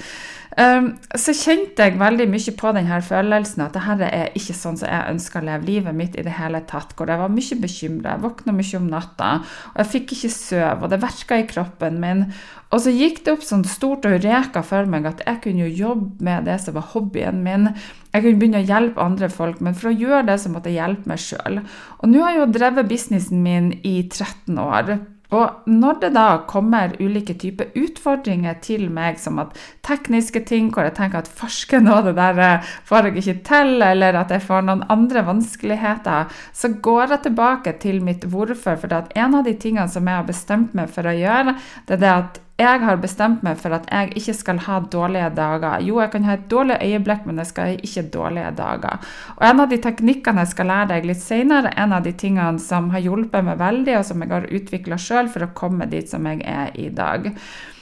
så 0.53 1.33
kjente 1.33 1.85
jeg 1.87 1.97
veldig 1.97 2.27
mye 2.29 2.53
på 2.59 2.71
denne 2.75 2.99
følelsen 3.01 3.63
at 3.65 3.77
dette 3.77 4.09
er 4.09 4.35
ikke 4.37 4.53
sånn 4.53 4.77
som 4.77 4.89
jeg 4.89 5.13
ønsker 5.15 5.41
å 5.41 5.47
leve 5.47 5.65
livet 5.69 5.97
mitt 5.97 6.17
i 6.19 6.25
det 6.25 6.35
hele 6.37 6.61
tatt. 6.69 6.93
Hvor 6.97 7.09
jeg 7.09 7.21
var 7.21 7.31
mye 7.33 7.57
bekymra, 7.63 8.13
jeg 8.13 8.23
våkna 8.25 8.53
mye 8.53 8.79
om 8.79 8.89
natta, 8.91 9.31
og 9.71 9.79
jeg 9.81 9.91
fikk 9.95 10.13
ikke 10.17 10.33
sove, 10.35 10.75
og 10.83 10.91
det 10.93 11.01
verka 11.01 11.39
i 11.41 11.47
kroppen 11.49 11.97
min. 12.03 12.27
Og 12.73 12.83
så 12.85 12.93
gikk 12.93 13.23
det 13.25 13.33
opp 13.35 13.45
sånn 13.45 13.65
stort 13.69 14.05
og 14.09 14.19
reka 14.23 14.63
for 14.65 14.89
meg 14.89 15.07
at 15.09 15.23
jeg 15.25 15.41
kunne 15.43 15.65
jo 15.65 15.87
jobbe 15.87 16.25
med 16.25 16.45
det 16.49 16.59
som 16.61 16.77
var 16.77 16.89
hobbyen 16.93 17.41
min. 17.45 17.71
Jeg 18.13 18.25
kunne 18.25 18.41
begynne 18.41 18.61
å 18.61 18.69
hjelpe 18.69 19.01
andre 19.01 19.29
folk, 19.33 19.61
men 19.61 19.77
for 19.77 19.89
å 19.89 19.97
gjøre 19.97 20.27
det 20.29 20.39
så 20.41 20.53
måtte 20.53 20.69
jeg 20.69 20.81
hjelpe 20.81 21.09
meg 21.09 21.21
sjøl. 21.21 21.61
Og 22.01 22.09
nå 22.09 22.21
har 22.21 22.35
jeg 22.35 22.43
jo 22.43 22.51
drevet 22.57 22.89
businessen 22.89 23.41
min 23.45 23.73
i 23.81 23.99
13 24.05 24.61
år. 24.61 24.95
Og 25.33 25.69
når 25.69 25.99
det 26.03 26.11
da 26.15 26.27
kommer 26.49 26.93
ulike 27.01 27.35
typer 27.41 27.73
utfordringer 27.79 28.59
til 28.63 28.85
meg, 28.93 29.17
som 29.21 29.41
at 29.41 29.55
tekniske 29.85 30.43
ting 30.49 30.69
hvor 30.73 30.87
jeg 30.87 30.95
tenker 30.99 31.23
at 31.23 31.31
farsken 31.31 31.89
og 31.91 32.07
det 32.07 32.15
der 32.19 32.41
eh, 32.43 32.71
får 32.87 33.09
jeg 33.09 33.23
ikke 33.23 33.37
til, 33.49 33.73
eller 33.83 34.19
at 34.21 34.33
jeg 34.33 34.45
får 34.45 34.67
noen 34.67 34.85
andre 34.93 35.25
vanskeligheter, 35.27 36.31
så 36.53 36.73
går 36.85 37.15
jeg 37.15 37.25
tilbake 37.27 37.75
til 37.83 38.01
mitt 38.05 38.27
hvorfor. 38.29 38.77
For 38.79 38.93
en 38.93 39.35
av 39.39 39.43
de 39.47 39.57
tingene 39.57 39.89
som 39.89 40.07
jeg 40.07 40.21
har 40.21 40.29
bestemt 40.29 40.77
meg 40.77 40.91
for 40.93 41.09
å 41.09 41.17
gjøre, 41.17 41.57
det 41.87 41.97
er 41.97 42.03
det 42.03 42.13
at 42.13 42.42
jeg 42.61 42.81
har 42.85 42.99
bestemt 43.01 43.41
meg 43.41 43.57
for 43.57 43.73
at 43.73 43.87
jeg 43.89 44.11
ikke 44.19 44.35
skal 44.37 44.59
ha 44.67 44.77
dårlige 44.93 45.31
dager. 45.33 45.81
Jo, 45.81 45.97
jeg 46.03 46.11
kan 46.13 46.27
ha 46.27 46.35
et 46.37 46.45
dårlig 46.51 46.77
øyeblikk, 46.85 47.25
men 47.25 47.41
jeg 47.41 47.49
skal 47.49 47.71
ha 47.71 47.77
ikke 47.89 48.03
dårlige 48.13 48.51
dager. 48.59 49.01
Og 49.35 49.47
En 49.47 49.63
av 49.63 49.69
de 49.69 49.79
teknikkene 49.81 50.45
jeg 50.45 50.53
skal 50.53 50.69
lære 50.69 50.91
deg 50.93 51.09
litt 51.09 51.23
senere, 51.23 51.73
en 51.77 51.97
av 51.97 52.05
de 52.05 52.13
tingene 52.13 52.61
som 52.61 52.91
har 52.93 53.01
hjulpet 53.01 53.45
meg 53.45 53.57
veldig, 53.57 53.97
og 53.97 54.05
som 54.05 54.21
jeg 54.21 54.33
har 54.35 54.49
utvikla 54.49 55.01
sjøl 55.01 55.31
for 55.33 55.47
å 55.47 55.53
komme 55.57 55.89
dit 55.89 56.09
som 56.09 56.25
jeg 56.29 56.45
er 56.45 56.69
i 56.77 56.89
dag. 56.93 57.31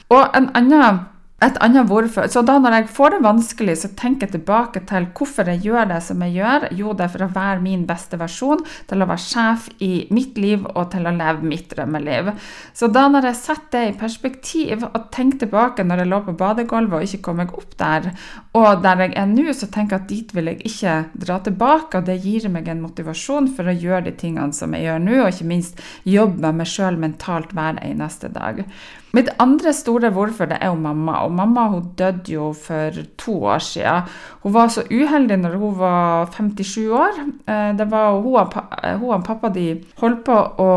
Og 0.08 0.36
en 0.36 0.48
annen 0.56 1.04
et 1.42 1.58
annet 1.64 1.88
hvorfor. 1.90 2.28
Så 2.30 2.42
da 2.46 2.58
når 2.62 2.76
jeg 2.76 2.90
får 2.94 3.14
det 3.14 3.20
vanskelig, 3.24 3.74
så 3.80 3.90
tenker 3.98 4.28
jeg 4.28 4.36
tilbake 4.36 4.82
til 4.88 5.08
hvorfor 5.16 5.48
jeg 5.50 5.62
gjør 5.66 5.88
det 5.90 6.00
som 6.06 6.22
jeg 6.22 6.36
gjør. 6.38 6.66
Jo, 6.78 6.94
det 6.96 7.06
er 7.06 7.12
for 7.14 7.26
å 7.26 7.30
være 7.34 7.64
min 7.64 7.84
beste 7.88 8.18
versjon, 8.20 8.62
til 8.90 9.02
å 9.02 9.08
være 9.10 9.24
sjef 9.24 9.68
i 9.82 9.90
mitt 10.14 10.38
liv 10.40 10.64
og 10.72 10.92
til 10.94 11.08
å 11.08 11.14
leve 11.16 11.48
mitt 11.48 11.68
drømmeliv. 11.72 12.32
Så 12.76 12.90
da 12.92 13.08
når 13.10 13.30
jeg 13.30 13.40
setter 13.40 13.70
det 13.72 13.82
i 13.88 13.98
perspektiv 13.98 14.82
og 14.84 15.10
tenker 15.14 15.46
tilbake 15.46 15.84
når 15.86 16.02
jeg 16.02 16.10
lå 16.12 16.18
på 16.26 16.36
badegulvet 16.38 16.98
og 16.98 17.06
ikke 17.06 17.22
kom 17.24 17.38
meg 17.40 17.54
opp 17.56 17.76
der, 17.80 18.10
og 18.58 18.82
der 18.84 19.06
jeg 19.06 19.14
er 19.18 19.28
nå, 19.30 19.46
så 19.56 19.68
tenker 19.72 19.96
jeg 19.96 20.02
at 20.02 20.10
dit 20.10 20.34
vil 20.36 20.50
jeg 20.52 20.60
ikke 20.68 20.96
dra 21.24 21.38
tilbake. 21.42 22.00
Og 22.00 22.08
det 22.08 22.20
gir 22.24 22.48
meg 22.52 22.68
en 22.68 22.82
motivasjon 22.84 23.50
for 23.56 23.68
å 23.68 23.76
gjøre 23.76 24.06
de 24.10 24.16
tingene 24.20 24.54
som 24.56 24.74
jeg 24.76 24.88
gjør 24.88 25.06
nå, 25.06 25.20
og 25.22 25.30
ikke 25.32 25.50
minst 25.50 25.86
jobbe 26.08 26.42
med 26.44 26.62
meg 26.62 26.70
sjøl 26.70 27.00
mentalt 27.00 27.54
hver 27.56 27.80
eneste 27.82 28.30
dag. 28.32 28.62
Mitt 29.12 29.28
andre 29.42 29.74
store 29.76 30.08
hvorfor 30.14 30.48
det 30.48 30.56
er 30.60 30.70
jo 30.72 30.78
mamma. 30.80 31.22
Og 31.26 31.34
mamma 31.36 31.66
hun 31.68 31.90
døde 31.98 32.32
jo 32.32 32.52
for 32.56 32.96
to 33.20 33.34
år 33.44 33.58
siden. 33.58 34.08
Hun 34.42 34.54
var 34.54 34.72
så 34.72 34.86
uheldig 34.88 35.38
når 35.42 35.56
hun 35.60 35.78
var 35.78 36.32
57 36.32 36.88
år. 36.88 37.22
Eh, 37.48 37.72
det 37.78 37.90
var 37.90 38.16
og, 38.16 38.54
hun 38.98 39.14
og 39.14 39.24
pappa 39.24 39.52
de 39.52 39.66
holdt 40.00 40.24
på 40.24 40.38
å 40.64 40.70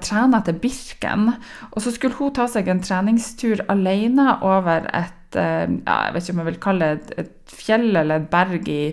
trene 0.00 0.40
til 0.46 0.60
Birken. 0.62 1.34
Og 1.72 1.82
så 1.84 1.92
skulle 1.92 2.16
hun 2.16 2.32
ta 2.32 2.48
seg 2.48 2.68
en 2.68 2.82
treningstur 2.82 3.66
alene 3.68 4.38
over 4.40 4.88
et 4.92 5.12
Eh, 5.12 5.21
ja, 5.38 5.96
jeg 6.06 6.14
vet 6.14 6.26
ikke 6.26 6.34
om 6.34 6.42
jeg 6.42 6.50
vil 6.50 6.62
kalle 6.62 6.88
det 6.92 7.18
et, 7.22 7.30
fjell 7.52 7.90
eller 7.90 8.22
et 8.22 8.28
berg 8.32 8.68
i, 8.72 8.92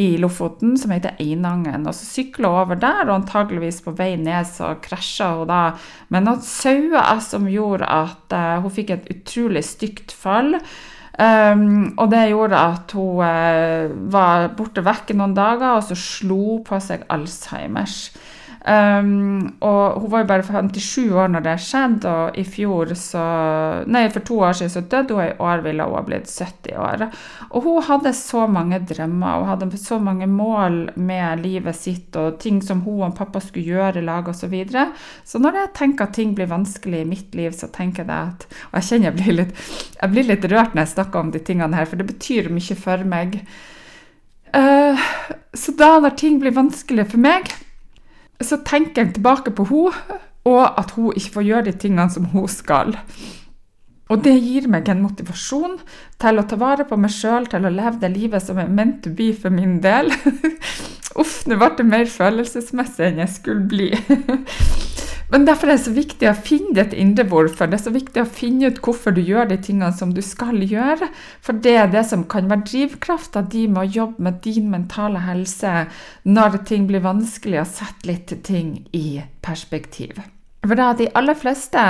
i 0.00 0.06
Lofoten 0.20 0.76
som 0.80 0.92
heter 0.94 1.18
Einangen. 1.20 1.86
Og 1.88 1.96
så 1.96 2.06
sykla 2.06 2.50
hun 2.52 2.62
over 2.62 2.80
der, 2.80 3.02
og 3.06 3.16
antageligvis 3.20 3.82
på 3.84 3.94
vei 3.98 4.14
ned 4.20 4.48
så 4.48 4.74
krasja 4.84 5.32
hun 5.40 5.50
da 5.50 5.62
med 6.14 6.26
noen 6.26 6.44
sauer 6.44 7.20
som 7.24 7.48
gjorde 7.50 7.88
at 7.88 8.36
uh, 8.36 8.62
hun 8.64 8.74
fikk 8.74 8.94
et 8.94 9.10
utrolig 9.16 9.64
stygt 9.66 10.14
fall. 10.14 10.56
Um, 11.18 11.98
og 11.98 12.12
det 12.12 12.28
gjorde 12.30 12.58
at 12.62 12.94
hun 12.94 13.22
uh, 13.26 13.94
var 14.12 14.52
borte 14.58 14.84
vekk 14.86 15.16
noen 15.18 15.34
dager, 15.36 15.78
og 15.78 15.86
så 15.88 15.98
slo 15.98 16.60
på 16.66 16.78
seg 16.82 17.06
Alzheimers. 17.10 18.04
Um, 18.68 19.54
og 19.64 20.02
hun 20.02 20.10
var 20.12 20.20
jo 20.20 20.28
bare 20.28 20.44
57 20.44 21.14
år 21.16 21.30
når 21.32 21.44
det 21.46 21.54
skjedde, 21.64 22.10
og 22.10 22.34
i 22.36 22.42
fjor 22.44 22.90
så 22.98 23.22
Nei, 23.88 24.02
for 24.12 24.24
to 24.28 24.40
år 24.44 24.56
siden 24.58 24.72
så 24.74 24.82
døde 24.92 25.14
hun, 25.16 25.24
i 25.24 25.36
år 25.40 25.62
ville 25.64 25.86
hun 25.86 25.96
ha 25.96 26.02
blitt 26.04 26.28
70 26.28 26.74
år. 26.76 27.04
Og 27.48 27.64
hun 27.64 27.86
hadde 27.86 28.12
så 28.18 28.44
mange 28.50 28.80
drømmer, 28.90 29.38
hun 29.40 29.48
hadde 29.48 29.80
så 29.80 29.96
mange 30.02 30.26
mål 30.28 30.76
med 31.00 31.44
livet 31.46 31.78
sitt, 31.78 32.16
og 32.18 32.36
ting 32.42 32.58
som 32.64 32.82
hun 32.84 33.06
og 33.06 33.14
pappa 33.16 33.40
skulle 33.40 33.70
gjøre 33.70 34.02
i 34.02 34.04
lag, 34.04 34.28
osv. 34.28 34.36
Så, 34.38 34.50
videre. 34.52 34.86
så 35.28 35.40
når 35.42 35.56
jeg 35.58 35.70
tenker 35.76 36.06
at 36.06 36.14
ting 36.16 36.34
blir 36.36 36.48
vanskelig 36.48 37.00
i 37.02 37.08
mitt 37.08 37.34
liv, 37.36 37.52
så 37.56 37.68
tenker 37.72 38.04
jeg 38.04 38.12
at 38.32 38.46
Og 38.70 38.78
jeg 38.78 38.86
kjenner 38.88 39.10
jeg 39.10 39.16
blir 39.18 39.36
litt, 39.38 39.62
jeg 40.00 40.12
blir 40.12 40.28
litt 40.28 40.44
rørt 40.52 40.74
når 40.74 40.84
jeg 40.84 40.92
snakker 40.94 41.20
om 41.20 41.32
de 41.32 41.40
tingene 41.44 41.76
her, 41.76 41.88
for 41.88 42.00
det 42.00 42.08
betyr 42.08 42.48
mye 42.52 42.76
for 42.76 43.04
meg. 43.08 43.40
Uh, 44.52 45.08
så 45.56 45.72
da 45.76 45.98
når 46.00 46.16
ting 46.20 46.38
blir 46.40 46.56
vanskelig 46.56 47.08
for 47.12 47.24
meg 47.24 47.50
så 48.44 48.60
tenker 48.66 49.04
jeg 49.04 49.16
tilbake 49.16 49.54
på 49.54 49.66
henne, 49.72 50.22
og 50.48 50.78
at 50.80 50.94
hun 50.96 51.12
ikke 51.16 51.34
får 51.34 51.44
gjøre 51.44 51.66
de 51.66 51.74
tingene 51.82 52.08
som 52.12 52.28
hun 52.32 52.46
skal. 52.48 52.94
Og 54.08 54.22
det 54.24 54.38
gir 54.40 54.68
meg 54.72 54.88
en 54.88 55.02
motivasjon 55.04 55.74
til 56.22 56.40
å 56.40 56.44
ta 56.48 56.56
vare 56.60 56.86
på 56.88 56.96
meg 57.00 57.12
sjøl, 57.12 57.48
til 57.50 57.66
å 57.68 57.72
leve 57.72 57.98
det 58.00 58.12
livet 58.14 58.44
som 58.44 58.60
er 58.60 58.70
meant 58.72 59.02
to 59.04 59.12
be 59.12 59.34
for 59.36 59.52
min 59.52 59.78
del. 59.84 60.08
Uff, 61.20 61.42
nå 61.50 61.58
ble 61.60 61.70
det 61.76 61.88
mer 61.88 62.08
følelsesmessig 62.08 63.10
enn 63.10 63.20
jeg 63.24 63.34
skulle 63.34 63.66
bli. 63.68 63.90
Men 65.28 65.44
derfor 65.44 65.68
er 65.68 65.76
det 65.76 65.84
så 65.84 65.92
viktig 65.92 66.28
å 66.30 66.36
finne 66.40 66.72
ditt 66.78 66.94
indre 66.96 67.26
hvorfor. 67.28 67.68
Det 67.68 67.76
er 67.76 67.82
så 67.84 67.92
viktig 67.92 68.22
å 68.22 68.30
finne 68.32 68.70
ut 68.70 68.78
hvorfor 68.84 69.12
du 69.12 69.20
gjør 69.20 69.50
de 69.50 69.58
tingene 69.60 69.92
som 69.92 70.14
du 70.16 70.22
skal 70.24 70.62
gjøre. 70.64 71.10
For 71.44 71.58
det 71.66 71.74
er 71.82 71.90
det 71.92 72.06
som 72.08 72.24
kan 72.32 72.48
være 72.48 72.64
drivkrafta 72.70 73.42
di 73.52 73.66
med 73.68 73.82
å 73.82 73.92
jobbe 73.98 74.24
med 74.24 74.40
din 74.46 74.70
mentale 74.72 75.20
helse 75.26 75.74
når 76.24 76.62
ting 76.70 76.88
blir 76.88 77.04
vanskelig, 77.04 77.60
å 77.60 77.68
sette 77.68 78.08
litt 78.08 78.32
ting 78.48 78.78
i 78.96 79.20
perspektiv. 79.44 80.16
For 80.64 80.80
da 80.80 80.94
de 80.96 81.10
aller 81.16 81.36
fleste 81.38 81.84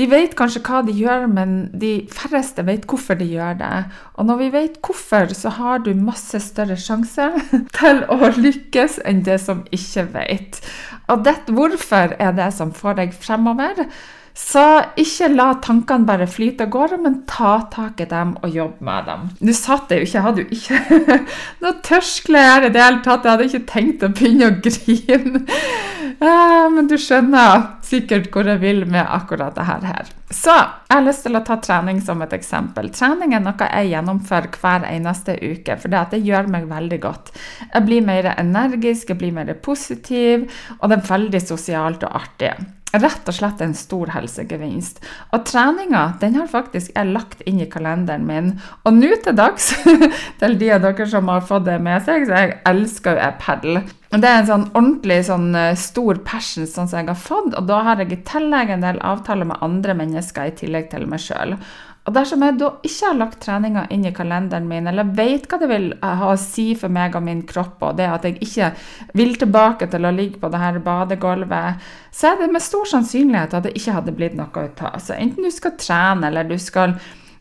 de 0.00 0.06
vet 0.08 0.32
kanskje 0.36 0.62
hva 0.64 0.80
de 0.86 0.94
gjør, 0.96 1.26
men 1.28 1.50
de 1.76 2.06
færreste 2.08 2.64
vet 2.64 2.86
hvorfor 2.88 3.18
de 3.20 3.26
gjør 3.28 3.58
det. 3.60 3.72
Og 4.16 4.30
når 4.30 4.38
vi 4.40 4.46
vet 4.54 4.78
hvorfor, 4.80 5.34
så 5.36 5.52
har 5.58 5.82
du 5.84 5.90
masse 5.92 6.40
større 6.40 6.78
sjanse 6.80 7.26
til 7.78 8.00
å 8.08 8.30
lykkes 8.38 9.02
enn 9.04 9.20
det 9.26 9.36
som 9.44 9.60
ikke 9.76 10.06
vet. 10.14 10.62
Og 11.12 11.26
dette 11.26 11.52
hvorfor 11.52 12.16
er 12.16 12.32
det 12.38 12.48
som 12.56 12.72
får 12.72 12.96
deg 13.02 13.12
fremover. 13.12 13.84
Så 14.34 14.62
ikke 15.00 15.28
la 15.32 15.48
tankene 15.62 16.06
bare 16.06 16.26
flyte 16.30 16.66
av 16.66 16.72
gårde, 16.72 17.00
men 17.02 17.20
ta 17.28 17.56
tak 17.72 18.00
i 18.00 18.08
dem 18.10 18.36
og 18.40 18.54
jobb 18.54 18.80
med 18.86 19.08
dem. 19.10 19.26
Nå 19.42 19.54
satt 19.56 19.90
jeg 19.90 20.00
jo 20.00 20.06
ikke, 20.06 20.16
jeg 20.16 20.26
hadde 20.26 20.44
jo 20.44 20.56
ikke 20.56 21.18
noe 21.64 21.74
tørskle 21.86 22.44
her 22.46 22.68
i 22.68 22.72
det 22.74 22.84
hele 22.84 23.02
tatt. 23.04 23.26
Jeg 23.26 23.34
hadde 23.34 23.48
ikke 23.50 23.70
tenkt 23.72 24.06
å 24.06 24.12
begynne 24.14 24.50
å 24.50 24.56
grine. 24.62 25.44
Ja, 26.20 26.68
men 26.74 26.88
du 26.90 26.96
skjønner 27.00 27.66
sikkert 27.84 28.30
hvor 28.30 28.46
jeg 28.46 28.62
vil 28.62 28.84
med 28.86 29.02
akkurat 29.02 29.56
det 29.58 29.66
her. 29.66 30.10
Så 30.30 30.54
jeg 30.54 30.94
har 30.94 31.06
lyst 31.06 31.24
til 31.26 31.34
å 31.34 31.42
ta 31.46 31.58
trening 31.58 31.98
som 32.04 32.22
et 32.22 32.34
eksempel. 32.36 32.92
Trening 32.94 33.34
er 33.34 33.42
noe 33.42 33.66
jeg 33.66 33.90
gjennomfører 33.90 34.60
hver 34.62 34.86
eneste 34.86 35.34
uke, 35.42 35.74
for 35.80 35.90
det 35.90 36.22
gjør 36.22 36.50
meg 36.54 36.68
veldig 36.70 37.00
godt. 37.02 37.32
Jeg 37.72 37.86
blir 37.88 38.06
mer 38.06 38.30
energisk, 38.36 39.10
jeg 39.10 39.20
blir 39.20 39.34
mer 39.34 39.50
positiv, 39.58 40.46
og 40.78 40.86
det 40.86 41.00
er 41.00 41.10
veldig 41.10 41.48
sosialt 41.50 42.06
og 42.06 42.22
artig 42.22 42.54
rett 42.92 43.28
og 43.28 43.36
slett 43.36 43.60
en 43.62 43.74
stor 43.76 44.10
helsegevinst. 44.14 45.00
Og 45.34 45.44
treninga 45.48 46.04
den 46.22 46.36
har 46.40 46.50
faktisk 46.50 46.92
jeg 46.96 47.12
lagt 47.14 47.44
inn 47.48 47.60
i 47.62 47.68
kalenderen 47.70 48.26
min. 48.26 48.52
Og 48.84 48.96
nå 48.96 49.12
til 49.24 49.36
dags, 49.38 49.70
til 50.40 50.58
de 50.60 50.72
av 50.74 50.84
dere 50.84 51.06
som 51.10 51.30
har 51.30 51.46
fått 51.46 51.68
det 51.68 51.78
med 51.82 52.02
seg, 52.06 52.26
så 52.26 52.42
jeg 52.44 52.58
elsker 52.70 53.20
jo 53.20 53.32
padel. 53.40 53.82
Det 54.10 54.26
er 54.26 54.40
en 54.40 54.48
sånn 54.48 54.64
ordentlig 54.72 55.20
sånn 55.28 55.52
eh, 55.54 55.76
stor 55.78 56.18
passion 56.26 56.66
sånn 56.66 56.88
som 56.90 56.98
jeg 56.98 57.12
har 57.12 57.18
fått, 57.18 57.54
og 57.54 57.68
da 57.68 57.78
har 57.86 58.00
jeg 58.02 58.16
i 58.16 58.24
tillegg 58.26 58.72
en 58.74 58.82
del 58.82 58.98
avtaler 59.06 59.46
med 59.46 59.62
andre 59.62 59.94
mennesker 60.00 60.50
i 60.50 60.56
tillegg 60.58 60.88
til 60.90 61.06
meg 61.06 61.22
sjøl. 61.22 61.54
Og 62.08 62.14
dersom 62.16 62.40
jeg 62.42 62.56
da 62.58 62.70
ikke 62.80 63.06
har 63.10 63.18
lagt 63.18 63.40
treninga 63.44 63.82
inn 63.92 64.06
i 64.08 64.12
kalenderen 64.16 64.68
min, 64.70 64.88
eller 64.88 65.10
vet 65.16 65.44
hva 65.50 65.58
det 65.60 65.68
vil 65.68 65.90
ha 66.00 66.30
å 66.30 66.38
si 66.40 66.70
for 66.78 66.92
meg 66.92 67.14
og 67.18 67.26
min 67.26 67.42
kropp, 67.46 67.76
og 67.84 67.98
det 67.98 68.08
at 68.08 68.24
jeg 68.26 68.38
ikke 68.46 68.70
vil 69.20 69.36
tilbake 69.38 69.90
til 69.92 70.08
å 70.08 70.14
ligge 70.16 70.40
på 70.40 70.48
det 70.50 70.62
her 70.62 70.80
badegulvet, 70.84 71.90
så 72.10 72.32
er 72.32 72.40
det 72.40 72.50
med 72.54 72.64
stor 72.64 72.88
sannsynlighet 72.88 73.54
at 73.58 73.68
det 73.68 73.76
ikke 73.76 73.98
hadde 73.98 74.16
blitt 74.16 74.38
noe 74.38 74.48
ut 74.64 74.84
av. 74.88 74.96
Så 75.04 75.14
enten 75.18 75.44
du 75.44 75.52
skal 75.54 75.76
trene, 75.78 76.30
eller 76.30 76.48
du 76.48 76.56
skal 76.58 76.96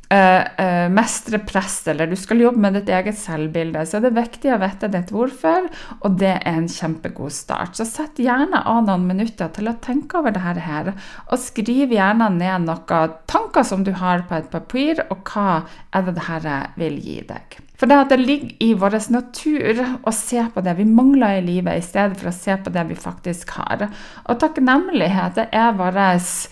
Uh, 0.10 0.42
uh, 0.58 0.88
mestre 0.90 1.38
press, 1.46 1.84
eller 1.92 2.10
du 2.10 2.16
skal 2.18 2.40
jobbe 2.42 2.58
med 2.64 2.74
ditt 2.80 2.88
eget 2.90 3.18
selvbilde, 3.20 3.84
så 3.86 4.00
er 4.00 4.08
det 4.08 4.16
viktig 4.16 4.50
å 4.56 4.58
vite 4.58 4.90
ditt 4.90 5.12
hvorfor, 5.14 5.68
og 6.00 6.16
det 6.18 6.32
er 6.40 6.48
en 6.50 6.66
kjempegod 6.66 7.30
start. 7.36 7.78
Så 7.78 7.86
sett 7.86 8.18
gjerne 8.18 8.64
av 8.66 8.88
noen 8.88 9.06
minutter 9.06 9.52
til 9.54 9.70
å 9.70 9.76
tenke 9.78 10.18
over 10.18 10.34
dette 10.34 10.66
her, 10.66 10.90
og 11.30 11.38
skriv 11.38 11.94
gjerne 11.94 12.32
ned 12.40 12.66
noen 12.66 13.14
tanker 13.30 13.68
som 13.70 13.86
du 13.86 13.92
har 14.00 14.26
på 14.26 14.40
et 14.40 14.50
papir, 14.50 15.04
og 15.14 15.30
hva 15.30 15.60
er 15.94 16.10
det 16.10 16.16
dette 16.18 16.56
vil 16.82 16.98
gi 17.06 17.20
deg. 17.30 17.60
For 17.78 17.86
det 17.86 18.00
at 18.02 18.10
det 18.10 18.20
ligger 18.24 18.66
i 18.66 18.72
vår 18.82 18.98
natur 19.14 19.84
å 20.10 20.16
se 20.16 20.42
på 20.56 20.66
det 20.66 20.74
vi 20.82 20.88
mangler 20.90 21.38
i 21.38 21.46
livet, 21.46 21.78
i 21.78 21.86
stedet 21.86 22.18
for 22.18 22.34
å 22.34 22.36
se 22.36 22.58
på 22.58 22.74
det 22.74 22.88
vi 22.90 22.98
faktisk 22.98 23.54
har. 23.60 23.86
Og 24.26 24.42
takknemlighet 24.42 25.46
er 25.46 25.78
vårt 25.78 26.50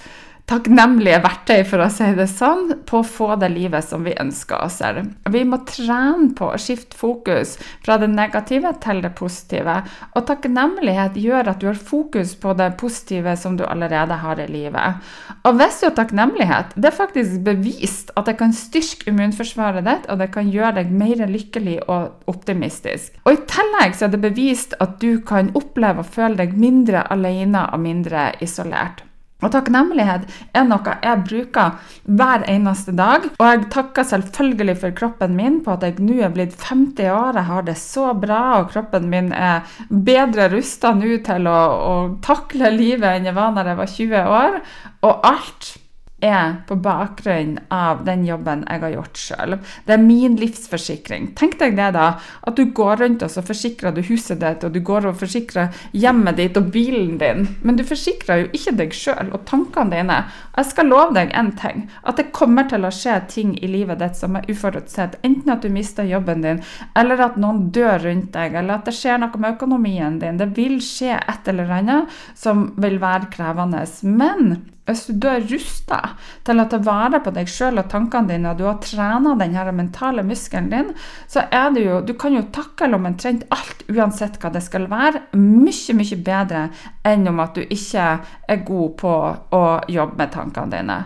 takknemlige 0.48 1.20
verktøy, 1.26 1.62
for 1.68 1.84
å 1.84 1.90
si 1.92 2.08
det 2.16 2.28
sånn, 2.32 2.70
på 2.88 3.02
å 3.02 3.06
få 3.06 3.28
det 3.40 3.50
livet 3.52 3.84
som 3.84 4.06
vi 4.08 4.14
ønsker 4.16 4.62
oss. 4.64 4.80
Vi 4.80 5.42
må 5.44 5.60
trene 5.68 6.30
på 6.38 6.52
å 6.54 6.60
skifte 6.62 6.96
fokus 6.96 7.58
fra 7.84 7.98
det 8.00 8.08
negative 8.14 8.72
til 8.84 9.02
det 9.04 9.12
positive. 9.18 9.82
Og 10.16 10.28
takknemlighet 10.30 11.18
gjør 11.20 11.52
at 11.52 11.60
du 11.60 11.68
har 11.68 11.80
fokus 11.80 12.32
på 12.40 12.54
det 12.60 12.70
positive 12.80 13.36
som 13.40 13.58
du 13.60 13.66
allerede 13.68 14.20
har 14.22 14.40
i 14.40 14.48
livet. 14.48 15.04
Og 15.44 15.60
hvis 15.60 15.82
du 15.82 15.90
har 15.90 15.98
takknemlighet, 16.00 16.72
det 16.78 16.94
er 16.94 16.96
faktisk 17.02 17.44
bevist 17.48 18.16
at 18.16 18.32
det 18.32 18.38
kan 18.40 18.56
styrke 18.56 19.12
immunforsvaret 19.12 19.84
ditt, 19.88 20.08
og 20.08 20.24
det 20.24 20.30
kan 20.32 20.48
gjøre 20.54 20.78
deg 20.80 20.96
mer 20.96 21.26
lykkelig 21.28 21.82
og 21.92 22.32
optimistisk. 22.32 23.20
Og 23.28 23.36
i 23.36 23.44
tillegg 23.52 24.00
så 24.00 24.08
er 24.08 24.16
det 24.16 24.24
bevist 24.24 24.78
at 24.84 24.96
du 25.04 25.20
kan 25.28 25.52
oppleve 25.60 26.06
og 26.06 26.16
føle 26.16 26.40
deg 26.40 26.56
mindre 26.56 27.04
alene 27.12 27.68
og 27.74 27.84
mindre 27.84 28.30
isolert. 28.44 29.07
Og 29.46 29.52
takknemlighet 29.54 30.24
er 30.58 30.64
noe 30.66 30.94
jeg 31.04 31.24
bruker 31.28 31.92
hver 32.10 32.46
eneste 32.50 32.94
dag. 32.98 33.28
Og 33.38 33.46
jeg 33.46 33.68
takker 33.74 34.08
selvfølgelig 34.10 34.78
for 34.82 34.96
kroppen 34.98 35.36
min 35.38 35.60
på 35.66 35.76
at 35.76 35.86
jeg 35.86 36.00
nå 36.02 36.18
er 36.26 36.34
blitt 36.34 36.56
50 36.58 37.12
år. 37.14 37.38
Jeg 37.38 37.50
har 37.52 37.68
det 37.68 37.78
så 37.82 38.12
bra, 38.18 38.42
og 38.60 38.72
kroppen 38.74 39.10
min 39.12 39.30
er 39.36 39.68
bedre 39.90 40.50
rusta 40.56 40.96
nå 40.98 41.20
til 41.28 41.50
å, 41.52 41.60
å 41.92 41.96
takle 42.26 42.74
livet 42.74 43.12
enn 43.12 43.30
jeg 43.30 43.38
var 43.38 43.54
da 43.54 43.68
jeg 43.68 43.82
var 43.84 43.94
20 43.94 44.32
år. 44.40 44.58
Og 45.06 45.30
alt 45.30 45.76
er 46.22 46.56
på 46.68 46.76
bakgrunn 46.82 47.60
av 47.70 48.04
den 48.06 48.24
jobben 48.26 48.64
jeg 48.66 48.82
har 48.82 48.94
gjort 48.96 49.20
sjøl. 49.22 49.56
Det 49.86 49.94
er 49.94 50.02
min 50.02 50.38
livsforsikring. 50.40 51.32
Tenk 51.38 51.58
deg 51.60 51.76
det, 51.78 51.92
da. 51.94 52.08
At 52.42 52.58
du 52.58 52.66
går 52.74 53.04
rundt 53.04 53.26
og 53.26 53.30
så 53.32 53.44
forsikrer 53.46 53.94
du 53.94 54.02
huset 54.08 54.42
ditt, 54.42 54.64
og 54.66 54.74
du 54.74 54.82
går 54.82 55.06
og 55.12 55.20
forsikrer 55.22 55.76
hjemmet 55.94 56.40
ditt 56.40 56.58
og 56.58 56.72
bilen 56.74 57.20
din. 57.22 57.46
Men 57.62 57.78
du 57.78 57.84
forsikrer 57.86 58.44
jo 58.44 58.50
ikke 58.58 58.74
deg 58.80 58.96
sjøl 58.98 59.30
og 59.30 59.46
tankene 59.50 59.94
dine. 59.94 60.20
Jeg 60.58 60.72
skal 60.72 60.90
love 60.90 61.14
deg 61.18 61.34
en 61.38 61.52
ting. 61.60 61.86
At 62.02 62.18
det 62.18 62.32
kommer 62.36 62.66
til 62.70 62.88
å 62.88 62.94
skje 62.94 63.20
ting 63.30 63.54
i 63.62 63.70
livet 63.70 64.02
ditt 64.02 64.18
som 64.18 64.40
er 64.40 64.48
uforutsett. 64.50 65.20
Enten 65.28 65.54
at 65.54 65.62
du 65.62 65.70
mister 65.74 66.08
jobben 66.08 66.42
din, 66.46 66.64
eller 66.98 67.22
at 67.28 67.38
noen 67.38 67.68
dør 67.76 68.02
rundt 68.08 68.32
deg, 68.34 68.58
eller 68.58 68.80
at 68.80 68.90
det 68.90 68.96
skjer 68.98 69.22
noe 69.22 69.38
med 69.38 69.54
økonomien 69.54 70.18
din. 70.24 70.42
Det 70.42 70.50
vil 70.58 70.80
skje 70.82 71.14
et 71.20 71.54
eller 71.54 71.78
annet 71.78 72.18
som 72.34 72.72
vil 72.82 72.98
være 73.04 73.30
krevende. 73.34 73.86
Men 74.02 74.58
hvis 74.88 75.06
du 75.12 75.28
er 75.30 75.46
rusta 75.50 76.00
til 76.48 76.62
å 76.62 76.68
ta 76.72 76.80
vare 76.84 77.20
på 77.24 77.34
deg 77.36 77.50
sjøl 77.52 77.82
og 77.82 77.90
tankene 77.92 78.32
dine, 78.32 78.52
og 78.52 78.60
du 78.60 78.66
har 78.68 78.80
trena 78.84 79.36
den 79.40 79.58
mentale 79.76 80.24
muskelen 80.24 80.70
din, 80.72 80.94
så 81.28 81.44
er 81.52 81.74
det 81.76 81.84
jo 81.86 82.02
Du 82.08 82.14
kan 82.14 82.34
jo 82.34 82.46
takle 82.56 82.96
omtrent 82.96 83.44
alt, 83.52 83.84
uansett 83.90 84.40
hva 84.40 84.52
det 84.54 84.64
skal 84.64 84.88
være, 84.88 85.28
mye, 85.36 85.98
mye 85.98 86.18
bedre 86.24 86.70
enn 87.04 87.28
om 87.28 87.40
at 87.44 87.56
du 87.56 87.64
ikke 87.64 88.08
er 88.48 88.64
god 88.68 88.96
på 89.02 89.14
å 89.52 89.64
jobbe 89.92 90.18
med 90.22 90.32
tankene 90.32 90.72
dine. 90.72 90.98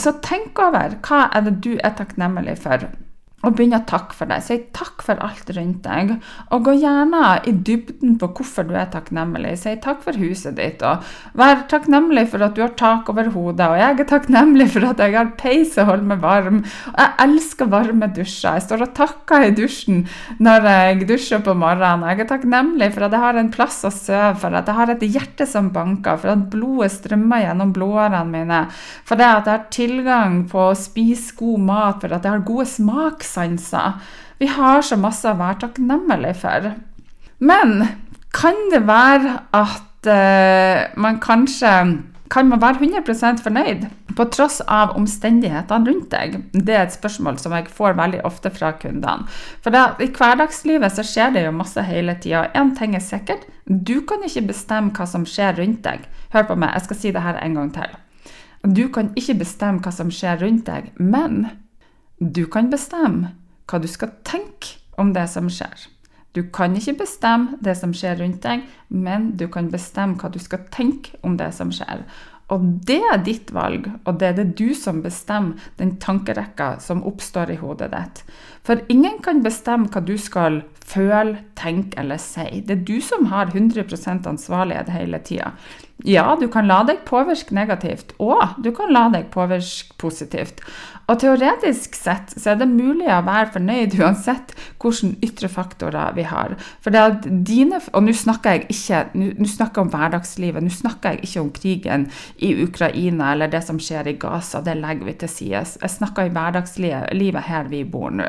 Så 0.00 0.16
tenk 0.24 0.58
over 0.58 0.98
hva 1.04 1.28
er 1.30 1.46
det 1.46 1.58
du 1.62 1.72
er 1.76 1.94
takknemlig 1.98 2.58
for 2.62 2.88
og 3.42 3.56
begynne 3.56 3.80
å 3.82 3.86
takke 3.88 4.14
for 4.14 4.30
det. 4.30 4.38
Si 4.46 4.58
takk 4.74 5.02
for 5.02 5.18
alt 5.24 5.48
rundt 5.56 5.82
deg. 5.82 6.12
Og 6.54 6.66
gå 6.68 6.76
gjerne 6.78 7.22
i 7.48 7.54
dybden 7.54 8.14
på 8.20 8.28
hvorfor 8.38 8.68
du 8.68 8.76
er 8.78 8.90
takknemlig. 8.92 9.56
Si 9.58 9.74
takk 9.82 10.04
for 10.04 10.18
huset 10.18 10.54
ditt, 10.58 10.82
og 10.86 11.02
vær 11.38 11.64
takknemlig 11.70 12.28
for 12.30 12.44
at 12.46 12.54
du 12.54 12.62
har 12.62 12.76
tak 12.78 13.10
over 13.10 13.32
hodet. 13.34 13.66
Og 13.66 13.80
jeg 13.80 13.98
er 13.98 14.10
takknemlig 14.12 14.68
for 14.76 14.86
at 14.86 15.02
jeg 15.02 15.16
har 15.16 15.32
peis 15.40 15.74
og 15.80 15.90
holder 15.90 16.10
meg 16.12 16.22
varm. 16.22 16.60
Og 16.92 17.00
jeg 17.00 17.18
elsker 17.26 17.72
varme 17.72 18.10
dusjer. 18.14 18.60
Jeg 18.60 18.66
står 18.68 18.86
og 18.86 18.94
takker 18.98 19.48
i 19.48 19.54
dusjen 19.56 20.04
når 20.42 20.68
jeg 20.70 21.10
dusjer 21.10 21.42
på 21.42 21.56
morgenen. 21.58 22.06
Jeg 22.12 22.22
er 22.22 22.30
takknemlig 22.30 22.92
for 22.94 23.08
at 23.08 23.16
jeg 23.16 23.24
har 23.26 23.40
en 23.42 23.52
plass 23.54 23.80
å 23.88 23.90
sove, 23.90 24.36
for 24.38 24.54
at 24.54 24.70
jeg 24.70 24.78
har 24.78 24.94
et 24.94 25.04
hjerte 25.16 25.48
som 25.50 25.72
banker, 25.74 26.20
for 26.20 26.34
at 26.36 26.46
blodet 26.52 26.92
strømmer 26.94 27.42
gjennom 27.42 27.74
blodårene 27.74 28.22
mine, 28.28 28.62
for 29.08 29.18
det 29.18 29.26
at 29.26 29.48
jeg 29.48 29.56
har 29.56 29.68
tilgang 29.74 30.40
på 30.50 30.68
å 30.68 30.78
spise 30.78 31.34
god 31.38 31.66
mat, 31.66 32.00
for 32.02 32.14
at 32.14 32.26
jeg 32.26 32.36
har 32.36 32.46
gode 32.46 32.68
smaks 32.70 33.31
sanser. 33.32 33.98
Vi 34.40 34.50
har 34.50 34.84
så 34.84 34.98
masse 35.00 35.28
å 35.28 35.38
være 35.38 35.62
takknemlig 35.66 36.34
for. 36.40 36.72
Men 37.42 37.82
kan 38.34 38.58
det 38.72 38.84
være 38.88 39.36
at 39.56 40.08
uh, 40.08 40.88
man 41.00 41.20
kanskje 41.22 41.74
kan 42.32 42.48
man 42.48 42.62
være 42.62 42.80
100% 42.80 43.42
fornøyd 43.44 43.82
på 44.16 44.24
tross 44.32 44.62
av 44.64 44.94
omstendighetene 44.96 45.90
rundt 45.90 46.08
deg? 46.14 46.38
Det 46.52 46.72
er 46.72 46.86
et 46.86 46.94
spørsmål 46.94 47.36
som 47.42 47.52
jeg 47.52 47.68
får 47.72 47.98
veldig 47.98 48.22
ofte 48.24 48.52
fra 48.54 48.72
kundene. 48.80 49.26
For 49.64 49.74
da, 49.74 49.90
I 50.00 50.08
hverdagslivet 50.16 50.96
så 50.96 51.04
skjer 51.04 51.34
det 51.34 51.44
jo 51.44 51.52
masse 51.56 51.84
hele 51.84 52.16
tida. 52.24 52.46
Én 52.56 52.72
ting 52.78 52.96
er 52.96 53.04
sikkert, 53.04 53.44
du 53.66 54.00
kan 54.08 54.24
ikke 54.24 54.46
bestemme 54.48 54.94
hva 54.96 55.06
som 55.08 55.26
skjer 55.28 55.60
rundt 55.60 55.82
deg. 55.84 56.08
Hør 56.32 56.48
på 56.48 56.56
meg, 56.56 56.72
jeg 56.78 56.86
skal 56.86 57.00
si 57.02 57.12
det 57.12 57.26
her 57.26 57.40
en 57.42 57.60
gang 57.60 57.74
til. 57.76 57.98
Du 58.62 58.86
kan 58.94 59.12
ikke 59.18 59.40
bestemme 59.42 59.84
hva 59.84 59.92
som 59.92 60.12
skjer 60.14 60.40
rundt 60.40 60.64
deg, 60.70 60.92
men 60.96 61.50
du 62.30 62.44
kan 62.46 62.70
bestemme 62.70 63.32
hva 63.66 63.80
du 63.82 63.88
skal 63.90 64.12
tenke 64.26 64.78
om 65.00 65.12
det 65.16 65.26
som 65.32 65.48
skjer. 65.50 65.88
Du 66.32 66.42
kan 66.54 66.76
ikke 66.76 67.02
bestemme 67.02 67.58
det 67.60 67.74
som 67.76 67.92
skjer 67.96 68.20
rundt 68.22 68.44
deg, 68.44 68.62
men 68.88 69.32
du 69.36 69.48
kan 69.52 69.68
bestemme 69.72 70.16
hva 70.20 70.30
du 70.32 70.38
skal 70.40 70.64
tenke 70.72 71.18
om 71.26 71.36
det 71.40 71.50
som 71.56 71.72
skjer. 71.74 72.06
Og 72.52 72.64
det 72.84 73.00
er 73.08 73.20
ditt 73.24 73.52
valg, 73.54 73.86
og 74.04 74.18
det 74.20 74.28
er 74.28 74.34
det 74.36 74.46
du 74.58 74.74
som 74.76 75.00
bestemmer 75.04 75.60
den 75.78 75.94
tankerekka 76.00 76.74
som 76.84 77.04
oppstår 77.08 77.54
i 77.54 77.58
hodet 77.60 77.88
ditt. 77.94 78.22
For 78.66 78.82
ingen 78.92 79.20
kan 79.24 79.40
bestemme 79.44 79.88
hva 79.92 80.02
du 80.04 80.14
skal 80.20 80.60
føle, 80.84 81.38
tenke 81.56 81.96
eller 82.02 82.20
si. 82.20 82.60
Det 82.66 82.76
er 82.76 82.84
du 82.88 82.98
som 83.04 83.30
har 83.32 83.54
100% 83.54 84.28
ansvarlighet 84.28 84.92
hele 84.92 85.20
tida. 85.24 85.52
Ja, 86.04 86.34
du 86.36 86.48
kan 86.50 86.66
la 86.68 86.82
deg 86.84 87.04
påvirke 87.08 87.54
negativt, 87.54 88.12
og 88.20 88.58
du 88.62 88.72
kan 88.74 88.92
la 88.92 89.06
deg 89.12 89.30
påvirke 89.32 89.96
positivt. 90.02 90.60
Og 91.12 91.18
teoretisk 91.20 91.96
sett 91.98 92.30
så 92.40 92.54
er 92.54 92.60
det 92.62 92.70
mulig 92.70 93.04
å 93.12 93.18
være 93.26 93.50
fornøyd 93.52 93.98
uansett 94.00 94.54
hvilke 94.80 95.10
ytre 95.26 95.50
faktorer 95.52 96.14
vi 96.16 96.24
har. 96.24 96.54
For 96.80 96.94
det 96.94 97.02
at 97.02 97.26
dine, 97.44 97.80
Og 97.92 98.06
nå 98.06 98.14
snakker 98.16 98.56
jeg 98.56 98.66
ikke 98.72 99.00
nå 99.18 99.48
snakker 99.48 99.82
jeg 99.82 99.86
om 99.86 99.92
hverdagslivet, 99.92 100.64
nå 100.64 100.72
snakker 100.72 101.12
jeg 101.12 101.26
ikke 101.26 101.42
om 101.42 101.50
krigen 101.52 102.06
i 102.38 102.54
Ukraina 102.64 103.32
eller 103.32 103.52
det 103.52 103.62
som 103.66 103.78
skjer 103.82 104.08
i 104.08 104.16
Gaza, 104.16 104.62
det 104.64 104.78
legger 104.80 105.04
vi 105.04 105.14
til 105.20 105.28
side. 105.28 105.62
Jeg 105.82 105.90
snakker 105.90 106.28
i 106.28 106.32
hverdagslivet 106.32 107.44
her 107.48 107.68
vi 107.68 107.84
bor 107.84 108.10
nå. 108.10 108.28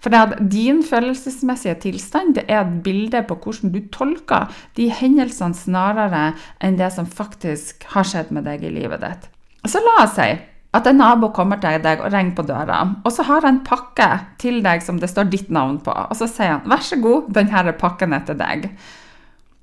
For 0.00 0.12
det 0.12 0.22
at 0.22 0.38
din 0.52 0.82
følelsesmessige 0.86 1.74
tilstand 1.88 2.34
det 2.38 2.46
er 2.48 2.62
et 2.62 2.80
bilde 2.84 3.24
på 3.26 3.38
hvordan 3.42 3.74
du 3.74 3.80
tolker 3.90 4.52
de 4.76 4.90
hendelsene 4.92 5.56
snarere 5.56 6.34
enn 6.60 6.78
det 6.78 6.92
som 6.94 7.06
faktisk 7.06 7.86
har 7.96 8.06
skjedd 8.06 8.30
med 8.30 8.46
deg 8.46 8.62
i 8.62 8.74
livet 8.74 9.02
ditt. 9.02 9.30
Så 9.66 9.80
la 9.82 10.02
oss 10.04 10.18
si 10.18 10.53
at 10.74 10.88
en 10.90 10.98
nabo 10.98 11.30
kommer 11.34 11.60
til 11.62 11.78
deg 11.84 12.02
og 12.02 12.10
ringer 12.10 12.34
på 12.34 12.44
døra, 12.48 12.80
og 13.04 13.12
så 13.14 13.26
har 13.28 13.46
han 13.46 13.62
pakke 13.66 14.08
til 14.42 14.58
deg 14.64 14.82
som 14.82 14.98
det 14.98 15.10
står 15.12 15.30
ditt 15.30 15.52
navn 15.54 15.78
på, 15.84 15.94
og 15.94 16.16
så 16.18 16.26
sier 16.30 16.56
han 16.56 16.66
'vær 16.66 16.82
så 16.82 16.98
god, 17.00 17.30
denne 17.30 17.72
pakken 17.78 18.12
er 18.12 18.24
til 18.26 18.34
deg'. 18.34 18.70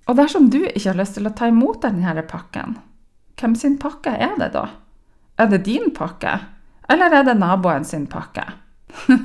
Og 0.08 0.16
dersom 0.16 0.50
du 0.50 0.64
ikke 0.64 0.90
har 0.90 1.00
lyst 1.00 1.14
til 1.14 1.28
å 1.28 1.36
ta 1.36 1.48
imot 1.48 1.82
denne 1.82 2.24
pakken, 2.24 2.78
hvem 3.40 3.56
sin 3.56 3.78
pakke 3.78 4.10
er 4.10 4.38
det 4.40 4.54
da? 4.54 4.70
Er 5.38 5.48
det 5.48 5.66
din 5.66 5.92
pakke, 5.92 6.40
eller 6.90 7.14
er 7.14 7.24
det 7.24 7.38
naboen 7.38 7.84
sin 7.86 8.08
pakke? 8.08 8.44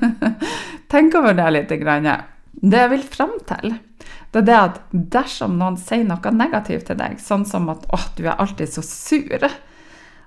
Tenk 0.93 1.15
over 1.15 1.35
det 1.35 1.51
litt. 1.53 1.69
Det 1.69 2.79
jeg 2.79 2.91
vil 2.91 3.03
fram 3.03 3.39
til, 3.47 3.79
det 4.33 4.41
er 4.43 4.47
det 4.47 4.59
at 4.59 4.81
dersom 4.91 5.59
noen 5.59 5.77
sier 5.77 6.05
noe 6.05 6.31
negativt 6.33 6.87
til 6.87 6.97
deg, 6.97 7.21
sånn 7.21 7.45
som 7.45 7.69
at 7.69 7.87
'å, 7.87 7.99
du 8.17 8.27
er 8.27 8.41
alltid 8.41 8.69
så 8.69 8.83
sur', 8.83 9.51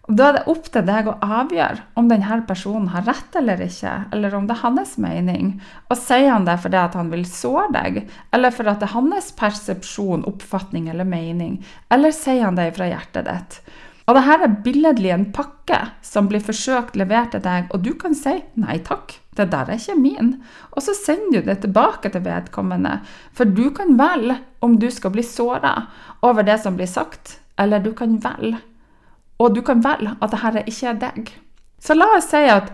da 0.10 0.26
er 0.26 0.38
det 0.40 0.48
opp 0.50 0.70
til 0.74 0.86
deg 0.88 1.06
å 1.06 1.18
avgjøre 1.22 1.84
om 2.00 2.08
denne 2.10 2.40
personen 2.50 2.88
har 2.90 3.06
rett 3.06 3.36
eller 3.38 3.60
ikke, 3.62 3.92
eller 4.16 4.34
om 4.34 4.48
det 4.50 4.56
er 4.56 4.64
hans 4.64 4.96
mening. 4.98 5.52
Og 5.86 6.00
sier 6.02 6.32
han 6.32 6.48
det 6.48 6.56
fordi 6.64 6.82
han 6.96 7.12
vil 7.12 7.28
såre 7.30 7.68
deg, 7.76 8.00
eller 8.34 8.56
fordi 8.56 8.74
det 8.82 8.88
er 8.88 8.96
hans 8.96 9.30
persepsjon, 9.38 10.26
oppfatning 10.30 10.88
eller 10.90 11.06
mening, 11.06 11.60
eller 11.94 12.16
sier 12.16 12.48
han 12.48 12.58
det 12.58 12.72
fra 12.78 12.90
hjertet 12.90 13.30
ditt? 13.30 13.60
Og 14.10 14.18
dette 14.18 14.38
er 14.42 14.56
billedlig 14.66 15.12
en 15.14 15.28
pakke 15.30 15.78
som 16.02 16.26
blir 16.32 16.42
forsøkt 16.42 16.98
levert 16.98 17.36
til 17.36 17.44
deg, 17.46 17.68
og 17.70 17.84
du 17.86 17.92
kan 17.94 18.18
si 18.18 18.40
'nei 18.58 18.80
takk, 18.82 19.14
det 19.38 19.52
der 19.52 19.70
er 19.70 19.78
ikke 19.78 20.02
min', 20.02 20.42
og 20.74 20.82
så 20.82 20.98
sender 20.98 21.42
du 21.44 21.52
det 21.52 21.62
tilbake 21.62 22.10
til 22.10 22.26
vedkommende. 22.26 23.02
For 23.38 23.46
du 23.46 23.70
kan 23.70 23.94
velge 23.94 24.40
om 24.62 24.80
du 24.80 24.90
skal 24.90 25.14
bli 25.14 25.22
såra 25.22 25.86
over 26.24 26.42
det 26.42 26.58
som 26.64 26.76
blir 26.76 26.90
sagt, 26.90 27.38
eller 27.60 27.80
du 27.80 27.94
kan 27.94 28.18
velge 28.18 28.58
og 29.40 29.56
du 29.56 29.62
kan 29.66 29.82
velge 29.84 30.16
at 30.20 30.36
dette 30.36 30.66
ikke 30.68 30.92
er 30.92 31.02
deg. 31.04 31.34
Så 31.80 31.96
la 31.96 32.10
oss 32.18 32.30
si 32.32 32.44
at 32.52 32.72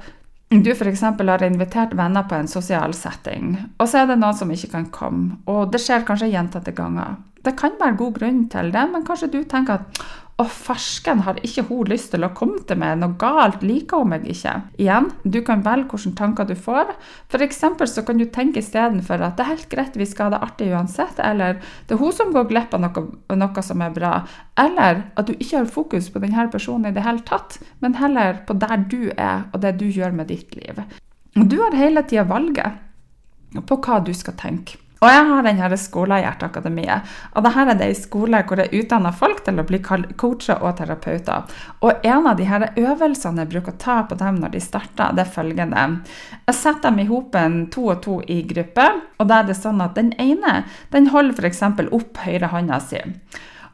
du 0.50 0.72
f.eks. 0.72 1.02
har 1.02 1.44
invitert 1.44 1.94
venner 1.98 2.26
på 2.30 2.38
en 2.38 2.48
sosial 2.50 2.94
setting, 2.94 3.56
og 3.78 3.90
så 3.90 4.02
er 4.02 4.12
det 4.12 4.20
noen 4.22 4.38
som 4.38 4.52
ikke 4.52 4.72
kan 4.74 4.90
komme. 4.94 5.40
Og 5.50 5.72
det 5.74 5.82
skjer 5.84 6.06
kanskje 6.08 6.32
gjentatte 6.34 6.74
ganger. 6.76 7.18
Det 7.46 7.54
kan 7.60 7.76
være 7.80 7.98
god 8.00 8.14
grunn 8.20 8.46
til 8.50 8.72
det, 8.74 8.86
men 8.92 9.06
kanskje 9.06 9.32
du 9.34 9.44
tenker 9.44 9.82
at 9.82 10.06
Og 10.36 10.50
farsken 10.52 11.22
har 11.24 11.38
ikke 11.48 11.64
hun 11.70 11.88
lyst 11.88 12.10
til 12.12 12.26
å 12.28 12.32
komme 12.36 12.60
til 12.68 12.76
meg, 12.82 12.98
noe 13.00 13.16
galt 13.20 13.62
liker 13.64 14.02
hun 14.02 14.10
meg 14.12 14.26
ikke. 14.28 14.52
Igjen, 14.84 15.08
du 15.24 15.38
kan 15.48 15.64
velge 15.64 15.96
hvilke 15.96 16.12
tanker 16.20 16.50
du 16.50 16.58
får. 16.60 16.92
F.eks. 17.32 17.62
så 17.94 18.04
kan 18.04 18.20
du 18.20 18.26
tenke 18.28 18.60
istedenfor 18.60 19.24
at 19.24 19.38
det 19.40 19.46
er 19.46 19.52
helt 19.54 19.70
greit, 19.72 19.96
vi 19.96 20.10
skal 20.10 20.28
ha 20.28 20.36
det 20.36 20.44
artig 20.50 20.68
uansett, 20.76 21.24
eller 21.24 21.62
det 21.88 21.96
er 21.96 22.04
hun 22.04 22.12
som 22.18 22.36
går 22.36 22.50
glipp 22.52 22.76
av 22.76 22.84
noe, 22.84 23.06
noe 23.32 23.64
som 23.64 23.86
er 23.86 23.96
bra, 23.96 24.14
eller 24.60 25.06
at 25.16 25.32
du 25.32 25.38
ikke 25.38 25.62
har 25.62 25.72
fokus 25.72 26.12
på 26.12 26.20
denne 26.26 26.50
personen 26.52 26.92
i 26.92 26.96
det 26.96 27.08
hele 27.08 27.24
tatt, 27.24 27.56
men 27.80 27.96
heller 28.02 28.44
på 28.44 28.60
der 28.60 28.84
du 28.92 29.14
er, 29.16 29.48
og 29.54 29.62
det 29.64 29.78
du 29.80 29.88
gjør 29.88 30.20
med 30.20 30.34
ditt 30.36 30.52
liv. 30.60 30.84
Du 31.36 31.62
har 31.64 31.80
hele 31.80 32.04
tida 32.04 32.28
valget 32.28 33.64
på 33.64 33.80
hva 33.80 34.04
du 34.04 34.12
skal 34.12 34.36
tenke. 34.36 34.82
Og 35.06 35.12
jeg 35.12 35.26
har 35.30 35.44
denne 35.46 35.78
Skolehjerteakademiet. 35.78 37.12
Og 37.38 37.46
dette 37.46 37.62
er 37.62 37.78
det 37.78 37.90
ei 37.92 37.98
skole 37.98 38.40
hvor 38.50 38.62
jeg 38.64 38.82
utdanner 38.82 39.14
folk 39.14 39.44
til 39.46 39.62
å 39.62 39.66
bli 39.68 39.80
coacher 39.86 40.64
og 40.66 40.80
terapeuter. 40.80 41.46
Og 41.86 42.08
en 42.10 42.30
av 42.32 42.40
de 42.40 42.48
her 42.50 42.66
øvelsene 42.74 43.44
jeg 43.44 43.52
bruker 43.54 43.76
å 43.76 43.82
ta 43.84 44.00
på 44.10 44.18
dem 44.18 44.40
når 44.42 44.56
de 44.56 44.64
starter, 44.66 45.14
det 45.14 45.28
er 45.28 45.34
følgende. 45.36 45.84
Jeg 46.48 46.58
setter 46.58 46.90
dem 46.90 47.04
i 47.04 47.10
hopen 47.12 47.60
to 47.74 47.86
og 47.94 48.02
to 48.02 48.18
i 48.26 48.42
gruppe, 48.50 48.88
og 49.20 49.30
da 49.30 49.44
er 49.44 49.52
det 49.52 49.60
sånn 49.60 49.84
at 49.86 49.94
den 50.00 50.16
ene 50.22 50.64
den 50.96 51.12
holder 51.14 51.38
f.eks. 51.38 51.62
opp 51.94 52.24
høyrehånda 52.26 52.82
si. 52.82 53.04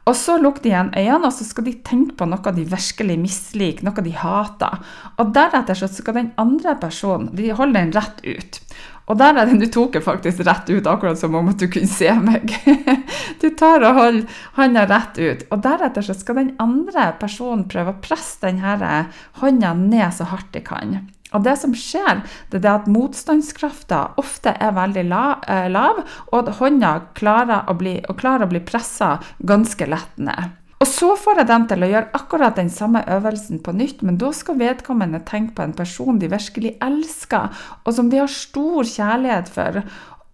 Og 0.02 0.16
så 0.18 0.34
lukker 0.40 0.64
de 0.64 0.72
igjen 0.72 0.90
øynene, 0.96 1.28
og 1.28 1.34
så 1.34 1.46
skal 1.46 1.68
de 1.68 1.76
tenke 1.86 2.16
på 2.18 2.26
noe 2.26 2.52
de 2.56 2.64
virkelig 2.66 3.16
misliker, 3.22 3.86
noe 3.86 4.02
de 4.02 4.14
hater. 4.18 4.80
Og 5.22 5.30
deretter 5.36 5.78
så 5.78 5.88
skal 5.88 6.18
den 6.18 6.32
andre 6.42 6.74
personen 6.82 7.30
de 7.38 7.52
holder 7.54 7.78
den 7.78 7.94
rett 7.94 8.24
ut. 8.26 8.61
Og 9.10 9.18
der 9.18 9.34
er 9.34 9.48
det, 9.48 9.58
du 9.58 9.66
tok 9.72 9.96
jeg 9.98 10.04
faktisk 10.06 10.44
rett 10.46 10.68
ut, 10.70 10.86
akkurat 10.86 11.18
som 11.18 11.34
om 11.34 11.50
at 11.50 11.58
du 11.58 11.66
kunne 11.72 11.90
se 11.90 12.12
meg. 12.22 12.52
Du 13.42 13.48
tar 13.58 13.82
og 13.82 13.96
holder 13.96 14.42
hånda 14.54 14.84
rett 14.86 15.16
ut. 15.18 15.40
Og 15.50 15.64
deretter 15.64 16.04
så 16.06 16.14
skal 16.14 16.38
den 16.38 16.52
andre 16.62 17.08
personen 17.18 17.64
prøve 17.70 17.94
å 17.94 18.02
presse 18.04 18.38
denne 18.44 19.08
hånda 19.40 19.72
ned 19.78 20.14
så 20.14 20.28
hardt 20.30 20.52
de 20.54 20.62
kan. 20.62 21.00
Og 21.32 21.44
det 21.46 21.56
som 21.58 21.74
skjer, 21.74 22.22
det 22.52 22.60
er 22.62 22.74
at 22.76 22.88
motstandskrafta 22.92 24.02
ofte 24.20 24.52
er 24.52 24.74
veldig 24.76 25.04
eh, 25.08 25.68
lav, 25.72 26.02
og 26.30 26.36
at 26.42 26.58
hånda 26.60 26.92
klarer 27.18 27.70
å 27.70 27.76
bli, 27.78 27.98
bli 28.04 28.64
pressa 28.68 29.16
ganske 29.40 29.88
lett 29.88 30.20
ned. 30.20 30.61
Og 30.82 30.88
så 30.90 31.12
får 31.14 31.38
jeg 31.38 31.46
dem 31.46 31.64
til 31.70 31.84
å 31.84 31.88
gjøre 31.92 32.10
akkurat 32.18 32.56
den 32.58 32.70
samme 32.72 33.04
øvelsen 33.14 33.60
på 33.62 33.74
nytt, 33.78 34.00
men 34.02 34.16
da 34.18 34.32
skal 34.34 34.58
vedkommende 34.58 35.20
tenke 35.28 35.54
på 35.54 35.62
en 35.62 35.76
person 35.78 36.18
de 36.18 36.30
virkelig 36.32 36.72
elsker, 36.82 37.52
og 37.84 37.94
som 37.94 38.08
de 38.10 38.18
har 38.18 38.32
stor 38.32 38.88
kjærlighet 38.90 39.52
for. 39.54 39.78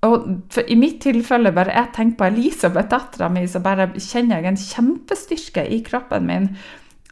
Og 0.09 0.29
for 0.55 0.71
I 0.73 0.79
mitt 0.79 1.03
tilfelle 1.05 1.53
bare 1.53 1.75
jeg 1.75 1.93
tenker 1.99 2.21
på 2.21 2.29
Elisabeth, 2.31 2.89
dattera 2.89 3.29
mi, 3.35 3.45
så 3.45 3.61
bare 3.61 3.91
kjenner 3.99 4.41
jeg 4.41 4.53
en 4.53 4.61
kjempestyrke 4.63 5.67
i 5.69 5.83
kroppen 5.85 6.29
min. 6.31 6.53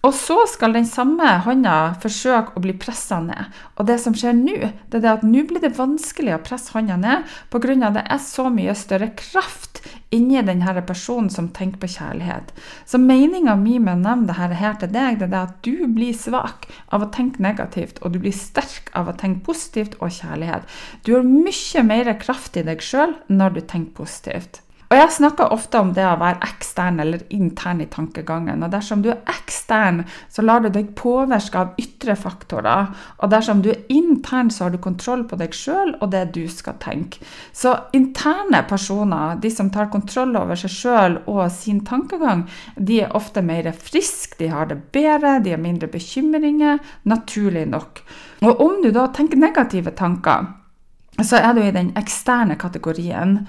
Og 0.07 0.12
så 0.14 0.37
skal 0.47 0.77
den 0.77 0.87
samme 0.87 1.27
hånda 1.42 1.97
forsøke 2.03 2.55
å 2.55 2.62
bli 2.62 2.77
pressa 2.79 3.19
ned. 3.25 3.51
Og 3.75 3.88
det 3.88 3.97
som 3.99 4.14
skjer 4.14 4.37
nå, 4.38 4.69
det 4.87 5.01
er 5.01 5.03
det 5.03 5.14
at 5.16 5.25
nå 5.27 5.42
blir 5.49 5.64
det 5.64 5.73
vanskelig 5.75 6.37
å 6.37 6.42
presse 6.47 6.71
hånda 6.77 6.99
ned 7.03 7.33
pga. 7.51 7.90
det 7.90 8.05
er 8.07 8.21
så 8.23 8.47
mye 8.53 8.75
større 8.79 9.11
kraft 9.19 9.83
inni 10.14 10.38
denne 10.47 10.83
personen 10.87 11.31
som 11.31 11.49
tenker 11.49 11.83
på 11.83 11.90
kjærlighet. 11.97 12.53
Så 12.87 13.01
meninga 13.03 13.57
mi 13.59 13.81
med 13.81 13.97
å 13.97 14.03
nevne 14.05 14.31
dette 14.31 14.61
her 14.61 14.77
til 14.79 14.92
deg, 14.95 15.19
det 15.19 15.27
er 15.33 15.40
at 15.40 15.59
du 15.66 15.88
blir 15.90 16.14
svak 16.14 16.69
av 16.95 17.03
å 17.03 17.11
tenke 17.11 17.42
negativt, 17.42 17.99
og 18.03 18.14
du 18.14 18.21
blir 18.23 18.37
sterk 18.37 18.92
av 18.95 19.11
å 19.11 19.16
tenke 19.19 19.42
positivt 19.49 19.99
og 19.99 20.14
kjærlighet. 20.14 20.62
Du 21.03 21.16
har 21.16 21.27
mye 21.27 21.83
mer 21.83 22.14
kraft 22.23 22.57
i 22.57 22.62
deg 22.62 22.85
sjøl 22.85 23.19
når 23.27 23.59
du 23.59 23.61
tenker 23.66 24.05
positivt. 24.05 24.62
Og 24.87 24.94
Jeg 24.96 25.11
snakker 25.11 25.51
ofte 25.51 25.81
om 25.83 25.88
det 25.96 26.05
å 26.07 26.18
være 26.20 26.46
ekstern 26.46 27.01
eller 27.03 27.25
intern 27.35 27.81
i 27.83 27.88
tankegangen. 27.90 28.62
og 28.62 28.70
Dersom 28.70 29.01
du 29.03 29.09
er 29.11 29.22
ekstern, 29.27 30.05
så 30.31 30.44
lar 30.46 30.62
du 30.62 30.68
deg 30.70 30.92
påvirke 30.94 31.59
av 31.59 31.81
ytre 31.83 32.14
faktorer. 32.14 32.92
Og 33.18 33.33
dersom 33.33 33.64
du 33.64 33.72
er 33.72 33.83
intern, 33.90 34.51
så 34.51 34.64
har 34.64 34.70
du 34.70 34.79
kontroll 34.79 35.25
på 35.27 35.38
deg 35.40 35.57
sjøl 35.59 35.96
og 35.99 36.12
det 36.14 36.22
du 36.37 36.44
skal 36.46 36.79
tenke. 36.79 37.18
Så 37.53 37.75
interne 37.99 38.62
personer, 38.68 39.40
de 39.42 39.51
som 39.51 39.72
tar 39.75 39.90
kontroll 39.90 40.37
over 40.38 40.55
seg 40.55 40.70
sjøl 40.70 41.18
og 41.27 41.51
sin 41.51 41.83
tankegang, 41.87 42.46
de 42.79 43.03
er 43.03 43.16
ofte 43.18 43.42
mer 43.42 43.72
friske, 43.75 44.38
de 44.38 44.53
har 44.55 44.70
det 44.70 44.79
bedre, 44.94 45.40
de 45.42 45.57
har 45.57 45.62
mindre 45.62 45.90
bekymringer, 45.90 46.79
naturlig 47.11 47.66
nok. 47.66 48.05
Og 48.46 48.62
om 48.62 48.79
du 48.85 48.92
da 48.94 49.09
tenker 49.11 49.40
negative 49.40 49.96
tanker, 49.99 50.46
så 51.25 51.40
er 51.40 51.57
du 51.57 51.64
i 51.64 51.72
den 51.75 51.94
eksterne 51.96 52.59
kategorien. 52.61 53.40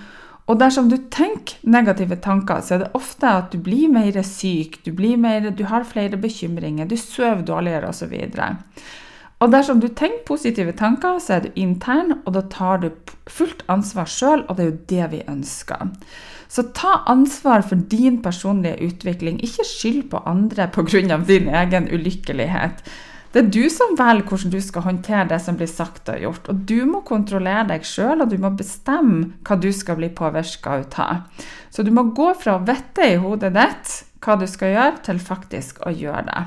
Og 0.47 0.59
dersom 0.61 0.87
du 0.87 0.95
tenker 1.11 1.59
negative 1.67 2.15
tanker, 2.23 2.61
så 2.63 2.77
er 2.77 2.85
det 2.85 2.93
ofte 2.95 3.27
at 3.27 3.51
du 3.51 3.59
blir 3.59 3.91
mer 3.91 4.15
syk, 4.23 4.79
du, 4.85 4.93
mer, 5.19 5.49
du 5.51 5.65
har 5.67 5.83
flere 5.83 6.19
bekymringer, 6.19 6.87
du 6.87 6.95
sover 6.95 7.43
dårligere 7.43 7.89
osv. 7.91 8.13
Og 9.37 9.51
dersom 9.53 9.81
du 9.83 9.89
tenker 9.91 10.23
positive 10.25 10.71
tanker, 10.71 11.19
så 11.19 11.35
er 11.35 11.43
du 11.45 11.59
intern, 11.59 12.21
og 12.25 12.33
da 12.37 12.45
tar 12.49 12.79
du 12.81 12.89
fullt 13.27 13.65
ansvar 13.69 14.07
sjøl, 14.09 14.45
og 14.47 14.57
det 14.57 14.63
er 14.63 14.71
jo 14.71 14.79
det 14.93 15.09
vi 15.11 15.21
ønsker. 15.27 15.91
Så 16.47 16.63
ta 16.73 17.01
ansvar 17.11 17.61
for 17.67 17.75
din 17.91 18.21
personlige 18.23 18.79
utvikling, 18.87 19.43
ikke 19.43 19.67
skyld 19.67 20.09
på 20.13 20.23
andre 20.25 20.69
pga. 20.71 21.19
din 21.27 21.49
egen 21.49 21.91
ulykkelighet. 21.91 22.81
Det 23.37 23.43
er 23.43 23.49
du 23.53 23.67
som 23.69 23.91
velger 23.93 24.25
hvordan 24.25 24.49
du 24.49 24.61
skal 24.65 24.81
håndtere 24.81 25.27
det 25.29 25.37
som 25.45 25.57
blir 25.59 25.69
sagt 25.69 26.09
og 26.09 26.23
gjort. 26.23 26.47
Og 26.49 26.61
du 26.65 26.87
må 26.89 27.03
kontrollere 27.05 27.67
deg 27.69 27.83
sjøl, 27.85 28.23
og 28.23 28.31
du 28.31 28.39
må 28.41 28.49
bestemme 28.57 29.27
hva 29.45 29.59
du 29.61 29.67
skal 29.77 29.99
bli 29.99 30.09
påvirka 30.09 30.79
av. 31.03 31.19
Så 31.69 31.85
du 31.85 31.91
må 31.93 32.07
gå 32.17 32.31
fra 32.41 32.55
å 32.57 32.63
vite 32.65 33.05
i 33.05 33.19
hodet 33.21 33.53
ditt 33.53 33.93
hva 34.25 34.39
du 34.41 34.47
skal 34.49 34.73
gjøre, 34.73 34.95
til 35.05 35.21
faktisk 35.21 35.85
å 35.85 35.93
gjøre 35.93 36.25
det. 36.31 36.41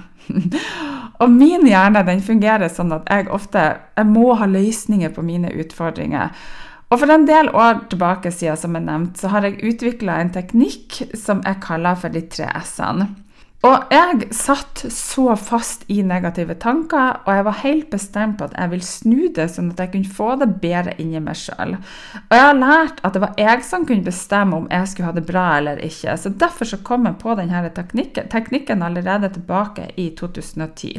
og 1.22 1.30
min 1.30 1.70
hjerne 1.70 2.02
den 2.10 2.26
fungerer 2.26 2.74
sånn 2.74 2.90
at 2.98 3.06
jeg 3.06 3.30
ofte 3.38 3.68
jeg 3.70 4.10
må 4.10 4.34
ha 4.42 4.50
løsninger 4.50 5.14
på 5.14 5.22
mine 5.30 5.54
utfordringer. 5.62 6.34
Og 6.90 7.04
for 7.04 7.14
en 7.14 7.30
del 7.30 7.54
år 7.54 7.84
tilbake 7.94 8.34
siden, 8.34 8.58
som 8.58 8.74
jeg 8.74 8.88
nevnte, 8.90 9.22
så 9.22 9.30
har 9.30 9.46
jeg 9.46 9.62
utvikla 9.62 10.18
en 10.18 10.34
teknikk 10.34 11.04
som 11.14 11.46
jeg 11.46 11.62
kaller 11.62 12.02
for 12.02 12.10
de 12.10 12.26
tre 12.34 12.50
s-ene. 12.64 13.12
Og 13.60 13.90
jeg 13.92 14.30
satt 14.32 14.86
så 14.88 15.34
fast 15.36 15.82
i 15.92 15.98
negative 16.00 16.54
tanker, 16.62 17.18
og 17.26 17.34
jeg 17.34 17.44
var 17.44 17.58
helt 17.60 17.90
bestemt 17.92 18.38
på 18.40 18.46
at 18.48 18.54
jeg 18.56 18.70
ville 18.72 18.86
snu 18.86 19.26
det, 19.36 19.50
sånn 19.52 19.68
at 19.74 19.82
jeg 19.84 19.90
kunne 19.92 20.14
få 20.16 20.28
det 20.40 20.48
bedre 20.62 20.94
inni 21.02 21.20
meg 21.20 21.36
sjøl. 21.36 21.74
Og 22.22 22.32
jeg 22.32 22.46
har 22.46 22.56
lært 22.56 23.02
at 23.04 23.12
det 23.12 23.20
var 23.20 23.34
jeg 23.36 23.66
som 23.68 23.84
kunne 23.84 24.06
bestemme 24.06 24.56
om 24.56 24.68
jeg 24.72 24.88
skulle 24.88 25.10
ha 25.10 25.16
det 25.18 25.26
bra 25.28 25.42
eller 25.58 25.82
ikke. 25.84 26.14
Så 26.16 26.32
derfor 26.40 26.70
så 26.70 26.78
kom 26.86 27.04
jeg 27.04 27.18
på 27.20 27.34
denne 27.36 27.60
teknikken, 27.76 28.30
teknikken 28.32 28.86
allerede 28.86 29.28
tilbake 29.34 29.90
i 30.00 30.08
2010. 30.16 30.94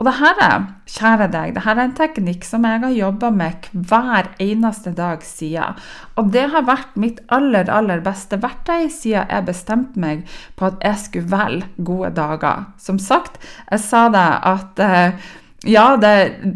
Og 0.00 0.02
det 0.08 0.16
her, 0.18 0.42
kjære 0.90 1.30
deg, 1.30 1.54
det 1.54 1.64
her 1.68 1.78
er 1.78 1.84
en 1.86 1.96
teknikk 2.00 2.48
som 2.48 2.66
jeg 2.66 2.82
har 2.88 2.96
jobba 2.96 3.30
med 3.38 3.70
hver 3.70 4.32
eneste 4.42 4.96
dag 4.98 5.22
siden. 5.22 5.78
Og 6.18 6.34
det 6.34 6.48
har 6.50 6.66
vært 6.66 6.98
mitt 6.98 7.22
aller, 7.30 7.70
aller 7.70 8.02
beste 8.02 8.42
verktøy 8.42 8.90
siden 8.90 9.30
jeg 9.30 9.46
bestemte 9.46 10.02
meg 10.02 10.26
på 10.58 10.72
at 10.72 10.82
jeg 10.82 11.04
skulle 11.06 11.30
velge 11.30 11.70
god 11.78 11.99
gode 12.00 12.16
dager. 12.16 12.64
Som 12.80 12.98
sagt, 12.98 13.38
jeg 13.70 13.84
sa 13.84 14.08
det 14.12 14.26
at 14.50 14.82
eh, 14.84 15.30
ja, 15.68 15.92
det, 16.00 16.12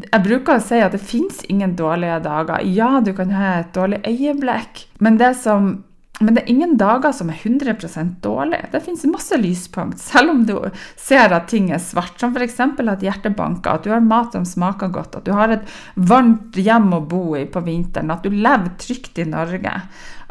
jeg 0.08 0.24
bruker 0.24 0.56
å 0.56 0.64
si 0.64 0.78
at 0.80 0.94
det 0.96 1.02
fins 1.04 1.42
ingen 1.52 1.74
dårlige 1.76 2.22
dager. 2.24 2.62
Ja, 2.64 3.02
du 3.04 3.12
kan 3.16 3.34
ha 3.36 3.58
et 3.60 3.74
dårlig 3.76 4.00
øyeblikk, 4.08 4.86
men 5.04 5.18
det, 5.20 5.34
som, 5.42 5.82
men 6.24 6.38
det 6.38 6.44
er 6.44 6.52
ingen 6.54 6.72
dager 6.80 7.12
som 7.12 7.28
er 7.28 7.36
100% 7.36 8.14
dårlige. 8.24 8.70
Det 8.72 8.80
fins 8.86 9.04
masse 9.12 9.36
lyspunkt, 9.36 10.00
selv 10.00 10.32
om 10.32 10.40
du 10.48 10.54
ser 10.96 11.36
at 11.36 11.50
ting 11.52 11.68
er 11.68 11.82
svart. 11.84 12.16
Som 12.16 12.32
f.eks. 12.32 12.56
at 12.64 13.04
hjertet 13.04 13.36
banker, 13.36 13.76
at 13.76 13.84
du 13.84 13.92
har 13.92 14.00
mat 14.00 14.32
som 14.32 14.48
smaker 14.48 14.88
godt, 14.94 15.20
at 15.20 15.28
du 15.28 15.34
har 15.36 15.52
et 15.52 15.76
varmt 16.00 16.56
hjem 16.56 16.96
å 16.96 17.04
bo 17.04 17.36
i 17.36 17.44
på 17.44 17.60
vinteren, 17.66 18.14
at 18.14 18.24
du 18.24 18.32
lever 18.32 18.72
trygt 18.80 19.20
i 19.20 19.28
Norge. 19.28 19.74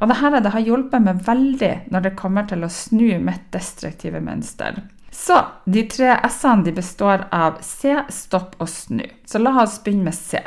Og 0.02 0.10
dette 0.10 0.41
det 0.41 0.56
har 0.58 0.65
hjulpet 0.65 1.06
meg 1.06 1.21
veldig 1.30 1.73
når 1.93 2.10
det 2.10 2.17
kommer 2.17 2.49
til 2.49 2.65
å 2.65 2.73
snu 2.73 3.21
mitt 3.21 3.45
destruktive 3.54 4.17
mønster. 4.23 4.82
Så 5.13 5.38
de 5.65 5.84
tre 5.88 6.15
S-ene 6.26 6.73
består 6.73 7.28
av 7.32 7.60
se, 7.62 7.99
stopp 8.10 8.58
og 8.60 8.69
snu. 8.69 9.06
Så 9.30 9.39
la 9.39 9.54
oss 9.62 9.78
begynne 9.86 10.10
med 10.10 10.17
se. 10.17 10.41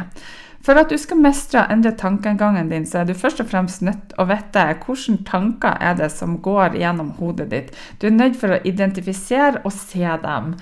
For 0.67 0.75
at 0.81 0.91
du 0.91 0.99
skal 0.99 1.21
mestre 1.23 1.63
og 1.63 1.71
endre 1.71 1.93
tankegangen 1.95 2.73
din, 2.73 2.87
så 2.91 3.05
er 3.05 3.07
du 3.07 3.15
først 3.15 3.39
og 3.45 3.47
fremst 3.53 3.85
nødt 3.87 4.09
til 4.11 4.19
å 4.19 4.27
vite 4.27 4.65
hvilke 4.83 5.21
tanker 5.29 5.79
er 5.79 5.95
det 6.01 6.11
som 6.11 6.41
går 6.43 6.75
gjennom 6.81 7.13
hodet 7.21 7.47
ditt. 7.53 7.71
Du 8.03 8.09
er 8.09 8.17
nødt 8.17 8.35
for 8.41 8.57
å 8.57 8.63
identifisere 8.67 9.63
og 9.63 9.71
se 9.77 10.03
dem. 10.25 10.57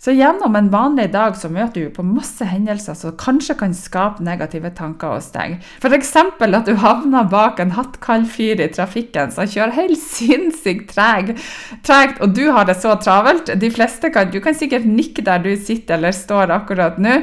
Så 0.00 0.14
gjennom 0.16 0.54
en 0.56 0.70
vanlig 0.72 1.10
dag 1.12 1.34
så 1.36 1.50
møter 1.52 1.82
du 1.84 1.90
på 1.92 2.02
masse 2.08 2.46
hendelser 2.48 2.96
som 2.96 3.12
kanskje 3.20 3.52
kan 3.60 3.74
skape 3.76 4.24
negative 4.24 4.70
tanker 4.78 5.12
hos 5.12 5.26
deg. 5.34 5.58
F.eks. 5.76 6.14
at 6.16 6.70
du 6.70 6.72
havner 6.80 7.28
bak 7.28 7.60
en 7.60 7.74
hattkald 7.76 8.24
fyr 8.32 8.62
i 8.64 8.70
trafikken 8.72 9.28
som 9.34 9.44
kjører 9.44 9.76
helt 9.76 10.00
sinnssykt 10.16 10.94
tregt, 10.96 12.16
og 12.24 12.32
du 12.32 12.46
har 12.48 12.64
det 12.64 12.78
så 12.80 12.94
travelt. 12.96 13.52
De 13.60 13.70
fleste 13.70 14.08
kan, 14.08 14.32
Du 14.32 14.40
kan 14.40 14.56
sikkert 14.56 14.88
nikke 14.88 15.20
der 15.26 15.44
du 15.44 15.52
sitter 15.56 15.98
eller 15.98 16.16
står 16.16 16.56
akkurat 16.56 16.96
nå. 16.96 17.20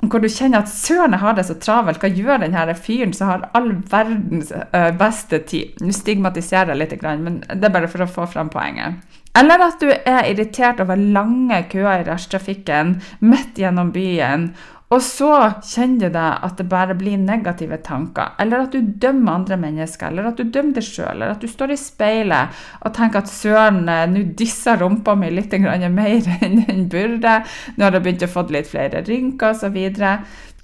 hvor 0.00 0.18
du 0.18 0.28
kjenner 0.28 0.64
at 0.64 0.68
søren, 0.72 1.12
jeg 1.12 1.20
har 1.20 1.34
det 1.36 1.46
så 1.46 1.54
travelt, 1.54 2.00
hva 2.00 2.08
gjør 2.08 2.42
denne 2.42 2.74
fyren 2.74 3.12
som 3.12 3.28
har 3.28 3.50
all 3.54 3.70
verdens 3.86 4.50
uh, 4.50 4.90
beste 4.98 5.44
tid? 5.46 5.78
Nå 5.78 5.94
stigmatiserer 5.94 6.74
jeg 6.74 6.80
litt, 6.80 7.02
men 7.22 7.42
det 7.46 7.68
er 7.68 7.74
bare 7.78 7.88
for 7.92 8.02
å 8.02 8.10
få 8.10 8.26
fram 8.32 8.50
poenget. 8.50 8.98
Eller 9.38 9.62
at 9.62 9.78
du 9.82 9.90
er 9.92 10.26
irritert 10.26 10.80
over 10.82 10.98
lange 10.98 11.62
køer 11.70 12.02
i 12.02 12.08
rushtrafikken 12.08 12.96
midt 13.22 13.60
gjennom 13.62 13.92
byen, 13.94 14.50
og 14.90 14.98
så 15.06 15.28
kjenner 15.62 16.08
du 16.08 16.16
deg 16.16 16.46
at 16.46 16.56
det 16.58 16.64
bare 16.66 16.96
blir 16.98 17.18
negative 17.22 17.76
tanker, 17.86 18.32
eller 18.42 18.64
at 18.64 18.72
du 18.74 18.82
dømmer 18.82 19.36
andre 19.36 19.58
mennesker, 19.62 20.10
eller 20.10 20.32
at 20.32 20.40
du 20.40 20.50
dømmer 20.50 20.74
deg 20.80 20.82
sjøl, 20.82 21.12
eller 21.12 21.36
at 21.36 21.44
du 21.44 21.46
står 21.46 21.76
i 21.76 21.78
speilet 21.78 22.58
og 22.82 22.96
tenker 22.96 23.22
at 23.22 23.30
søren, 23.30 23.84
eh, 23.86 24.08
nå 24.10 24.24
disser 24.34 24.82
rumpa 24.82 25.14
mi 25.14 25.30
litt 25.30 25.54
mer 25.54 26.26
enn 26.42 26.64
den 26.66 26.88
burde, 26.90 27.36
nå 27.76 27.86
har 27.86 27.94
jeg 27.94 28.06
begynt 28.08 28.26
å 28.26 28.32
få 28.34 28.48
litt 28.50 28.72
flere 28.72 29.04
rynker 29.06 29.54
osv. 29.54 29.78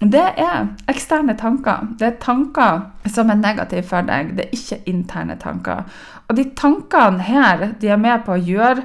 Det 0.00 0.26
er 0.36 0.66
eksterne 0.92 1.36
tanker. 1.40 1.86
Det 1.98 2.06
er 2.06 2.18
tanker 2.20 2.80
som 3.08 3.30
er 3.32 3.40
negative 3.40 3.86
for 3.88 4.04
deg, 4.04 4.34
det 4.36 4.44
er 4.44 4.56
ikke 4.56 4.82
interne 4.92 5.38
tanker. 5.40 5.86
Og 6.28 6.36
de 6.36 6.44
tankene 6.58 7.24
her 7.24 7.70
de 7.80 7.88
er 7.88 8.00
med 8.00 8.26
på 8.26 8.36
å 8.36 8.42
gjøre 8.42 8.84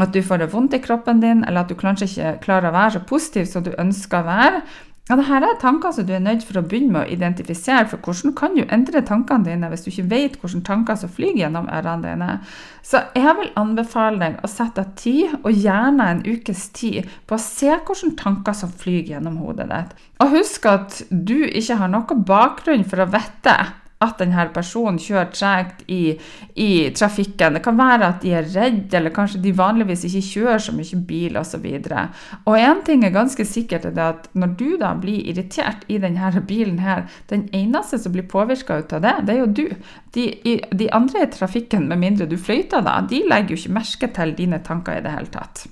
at 0.00 0.14
du 0.14 0.22
får 0.22 0.40
det 0.40 0.52
vondt 0.52 0.76
i 0.76 0.80
kroppen 0.80 1.20
din, 1.20 1.42
eller 1.44 1.64
at 1.64 1.68
du 1.68 1.74
kanskje 1.76 2.06
ikke 2.06 2.36
klarer 2.44 2.70
å 2.70 2.76
være 2.76 2.94
så 2.94 3.02
positiv 3.08 3.50
som 3.50 3.64
du 3.66 3.72
ønsker 3.74 4.22
å 4.22 4.28
være. 4.28 4.62
Ja, 5.10 5.16
det 5.18 5.24
her 5.26 5.42
er 5.42 5.56
tanker 5.58 5.90
som 5.90 6.04
du 6.06 6.12
er 6.14 6.20
nødt 6.22 6.44
for 6.46 6.60
å 6.60 6.62
begynne 6.62 6.92
med 6.94 7.08
å 7.08 7.10
identifisere, 7.10 7.88
for 7.90 7.98
hvordan 7.98 8.30
kan 8.38 8.52
du 8.54 8.60
endre 8.70 9.00
tankene 9.02 9.48
dine 9.48 9.66
hvis 9.72 9.82
du 9.82 9.88
ikke 9.90 10.04
vet 10.12 10.36
hvilke 10.38 10.60
tanker 10.68 11.00
som 11.00 11.10
flyr 11.10 11.34
gjennom 11.40 11.66
ørene 11.66 12.04
dine? 12.04 12.28
Så 12.86 13.00
jeg 13.18 13.34
vil 13.40 13.50
anbefale 13.58 14.20
deg 14.22 14.38
å 14.46 14.50
sette 14.52 14.84
av 14.84 14.92
tid, 15.00 15.34
og 15.42 15.50
gjerne 15.50 16.06
en 16.12 16.22
ukes 16.28 16.68
tid, 16.78 17.10
på 17.26 17.34
å 17.34 17.42
se 17.42 17.74
hvilke 17.74 18.12
tanker 18.22 18.54
som 18.54 18.70
flyr 18.70 19.10
gjennom 19.10 19.42
hodet 19.42 19.66
ditt. 19.72 19.98
Og 20.22 20.36
husk 20.36 20.70
at 20.70 21.02
du 21.10 21.40
ikke 21.42 21.80
har 21.82 21.90
noen 21.90 22.22
bakgrunn 22.30 22.86
for 22.86 23.02
å 23.02 23.10
vite 23.10 23.58
at 24.00 24.16
denne 24.20 24.46
personen 24.54 24.96
kjører 25.00 25.28
tregt 25.34 25.82
i, 25.92 26.14
i, 26.56 26.68
trafikken. 26.96 27.58
Det 27.58 27.62
kan 27.64 27.76
være 27.76 28.06
at 28.06 28.22
de 28.24 28.32
er 28.32 28.46
redde, 28.48 28.96
eller 28.96 29.12
kanskje 29.12 29.42
de 29.44 29.52
vanligvis 29.56 30.06
ikke 30.08 30.22
kjører 30.28 30.62
så 30.64 30.72
mye 30.76 31.00
bil 31.08 31.36
osv. 31.36 31.66
Én 31.68 32.80
ting 32.86 33.04
er 33.04 33.12
ganske 33.12 33.44
sikkert, 33.44 33.90
er 33.90 34.00
at 34.06 34.30
når 34.32 34.54
du 34.56 34.68
da 34.80 34.94
blir 34.96 35.28
irritert 35.28 35.84
i 35.88 35.98
denne 36.00 36.30
bilen 36.48 36.78
her, 36.80 37.04
den 37.28 37.48
eneste 37.56 38.00
som 38.00 38.14
blir 38.14 38.28
påvirka 38.30 38.78
ut 38.80 38.94
av 38.96 39.04
det, 39.04 39.16
det 39.28 39.34
er 39.34 39.42
jo 39.42 39.50
du. 39.60 39.66
De, 40.16 40.24
de 40.72 40.88
andre 40.96 41.26
i 41.26 41.32
trafikken, 41.34 41.84
med 41.90 42.00
mindre 42.00 42.28
du 42.30 42.38
fløyter, 42.40 42.80
da, 42.86 43.02
de 43.04 43.20
legger 43.28 43.52
jo 43.52 43.60
ikke 43.60 43.76
merke 43.76 44.10
til 44.16 44.34
dine 44.38 44.62
tanker 44.64 44.96
i 44.96 45.04
det 45.04 45.12
hele 45.12 45.30
tatt. 45.34 45.66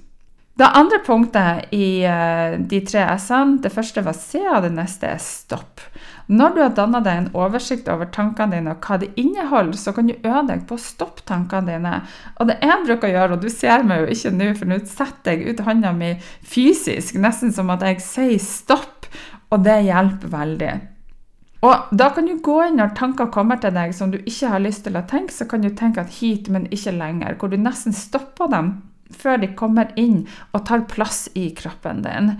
Det 0.59 0.67
andre 0.75 0.99
punktet 1.07 1.73
i 1.73 2.03
uh, 2.03 2.59
de 2.59 2.81
tre 2.83 3.05
s-ene, 3.14 3.61
det 3.62 3.71
første 3.71 4.03
var 4.03 4.17
C, 4.19 4.41
og 4.43 4.64
det 4.67 4.73
neste 4.75 5.07
er 5.12 5.21
stopp. 5.23 5.85
Når 6.29 6.53
du 6.55 6.59
har 6.61 6.75
danna 6.77 7.01
deg 7.01 7.19
en 7.23 7.31
oversikt 7.41 7.87
over 7.88 8.11
tankene 8.12 8.59
dine 8.59 8.75
og 8.75 8.85
hva 8.85 8.99
de 9.01 9.09
inneholder, 9.17 9.79
så 9.81 9.95
kan 9.97 10.11
du 10.11 10.14
øve 10.19 10.43
deg 10.51 10.67
på 10.69 10.77
å 10.77 10.83
stoppe 10.83 11.25
tankene 11.29 11.73
dine. 11.73 11.95
Og 12.37 12.51
det 12.51 12.59
jeg 12.61 12.85
bruker 12.85 13.09
å 13.09 13.14
gjøre, 13.14 13.38
og 13.38 13.47
du 13.47 13.49
ser 13.53 13.87
meg 13.88 14.03
jo 14.03 14.12
ikke 14.12 14.35
nå, 14.37 14.51
for 14.59 14.69
nå 14.69 14.79
setter 14.91 15.38
jeg 15.38 15.57
ut 15.57 15.64
hånda 15.64 15.95
mi 15.97 16.12
fysisk, 16.45 17.17
nesten 17.17 17.55
som 17.57 17.73
at 17.73 17.87
jeg 17.87 18.05
sier 18.05 18.45
stopp, 18.45 19.09
og 19.49 19.64
det 19.64 19.81
hjelper 19.87 20.35
veldig. 20.35 20.73
Og 21.67 21.88
da 21.99 22.11
kan 22.14 22.29
du 22.29 22.37
gå 22.45 22.59
inn 22.69 22.77
når 22.79 22.93
tanker 22.99 23.33
kommer 23.35 23.59
til 23.59 23.73
deg 23.75 23.97
som 23.97 24.12
du 24.12 24.21
ikke 24.21 24.53
har 24.53 24.62
lyst 24.62 24.85
til 24.87 24.99
å 25.01 25.07
tenke, 25.09 25.35
så 25.35 25.49
kan 25.49 25.64
du 25.64 25.73
tenke 25.75 26.05
at 26.05 26.21
hit, 26.21 26.53
men 26.53 26.69
ikke 26.71 26.95
lenger. 26.95 27.35
Hvor 27.41 27.51
du 27.51 27.57
nesten 27.59 27.97
stopper 27.97 28.53
dem 28.53 28.75
før 29.09 29.41
de 29.41 29.49
kommer 29.57 29.91
inn 29.97 30.27
og 30.53 30.67
tar 30.69 30.85
plass 30.91 31.27
i 31.38 31.49
kroppen 31.57 32.05
din. 32.05 32.35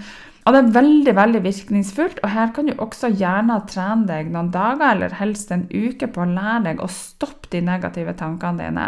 Og 0.49 0.55
det 0.55 0.61
er 0.63 0.77
veldig 0.79 1.13
veldig 1.13 1.41
virkningsfullt, 1.45 2.21
og 2.25 2.31
her 2.33 2.53
kan 2.57 2.71
du 2.71 2.73
også 2.81 3.11
gjerne 3.21 3.59
trene 3.69 4.09
deg 4.09 4.31
noen 4.33 4.49
dager 4.55 4.95
eller 4.95 5.17
helst 5.19 5.53
en 5.53 5.67
uke 5.69 6.09
på 6.09 6.23
å 6.25 6.29
lære 6.31 6.63
deg 6.71 6.81
å 6.81 6.89
stoppe 6.89 7.51
de 7.53 7.61
negative 7.67 8.15
tankene 8.17 8.65
dine. 8.65 8.87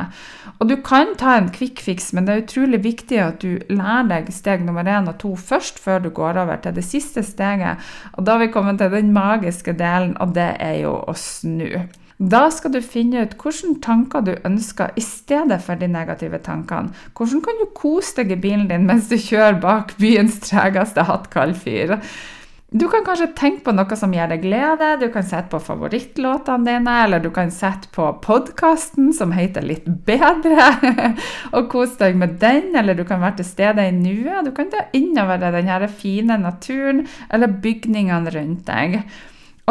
Og 0.56 0.70
du 0.70 0.78
kan 0.80 1.12
ta 1.20 1.34
en 1.36 1.50
quick 1.52 1.82
fix, 1.84 2.14
men 2.16 2.24
det 2.24 2.32
er 2.32 2.46
utrolig 2.46 2.80
viktig 2.86 3.20
at 3.20 3.44
du 3.44 3.60
lærer 3.68 4.08
deg 4.08 4.32
steg 4.32 4.64
nummer 4.64 4.88
én 4.88 5.12
og 5.12 5.20
to 5.20 5.34
først, 5.36 5.76
før 5.84 6.00
du 6.00 6.08
går 6.16 6.40
over 6.46 6.64
til 6.64 6.78
det 6.80 6.86
siste 6.88 7.24
steget. 7.28 7.84
Og 8.16 8.24
da 8.24 8.38
har 8.38 8.46
vi 8.46 8.52
kommet 8.56 8.80
til 8.80 8.96
den 8.96 9.12
magiske 9.12 9.76
delen, 9.76 10.16
og 10.16 10.32
det 10.40 10.54
er 10.64 10.80
jo 10.86 10.96
å 10.96 11.12
snu. 11.12 11.84
Da 12.20 12.42
skal 12.52 12.74
du 12.74 12.82
finne 12.84 13.22
ut 13.24 13.38
hvilke 13.40 13.78
tanker 13.80 14.24
du 14.26 14.34
ønsker 14.44 14.92
i 14.92 15.00
stedet 15.00 15.56
for 15.64 15.80
de 15.80 15.86
negative 15.88 16.36
tankene. 16.44 16.92
Hvordan 17.16 17.40
kan 17.46 17.62
du 17.62 17.70
kose 17.72 18.18
deg 18.18 18.34
i 18.34 18.42
bilen 18.42 18.66
din 18.68 18.84
mens 18.84 19.08
du 19.08 19.16
kjører 19.16 19.56
bak 19.62 19.94
byens 19.96 20.36
tregeste 20.44 21.06
hattkald 21.08 21.56
fyr? 21.62 21.96
Du 22.70 22.84
kan 22.92 23.02
kanskje 23.02 23.32
tenke 23.34 23.64
på 23.66 23.72
noe 23.74 23.96
som 23.98 24.12
gir 24.14 24.28
deg 24.30 24.44
glede, 24.44 24.92
du 25.00 25.08
kan 25.10 25.24
sette 25.26 25.48
på 25.50 25.58
favorittlåtene 25.64 26.68
dine, 26.68 26.98
eller 27.06 27.24
du 27.24 27.30
kan 27.34 27.48
sette 27.50 27.88
på 27.90 28.04
podkasten 28.22 29.08
som 29.16 29.32
heter 29.34 29.64
Litt 29.66 29.88
bedre, 30.06 30.68
og 31.56 31.72
kose 31.72 31.98
deg 32.04 32.20
med 32.20 32.36
den, 32.38 32.70
eller 32.78 32.94
du 32.94 33.02
kan 33.08 33.24
være 33.24 33.40
til 33.40 33.48
stede 33.48 33.88
i 33.88 33.96
nuet. 33.96 34.44
Du 34.46 34.52
kan 34.54 34.70
ta 34.70 34.84
innover 34.94 35.40
deg 35.40 35.56
den 35.56 35.88
fine 35.90 36.38
naturen 36.44 37.06
eller 37.32 37.58
bygningene 37.64 38.36
rundt 38.36 38.68
deg. 38.68 39.00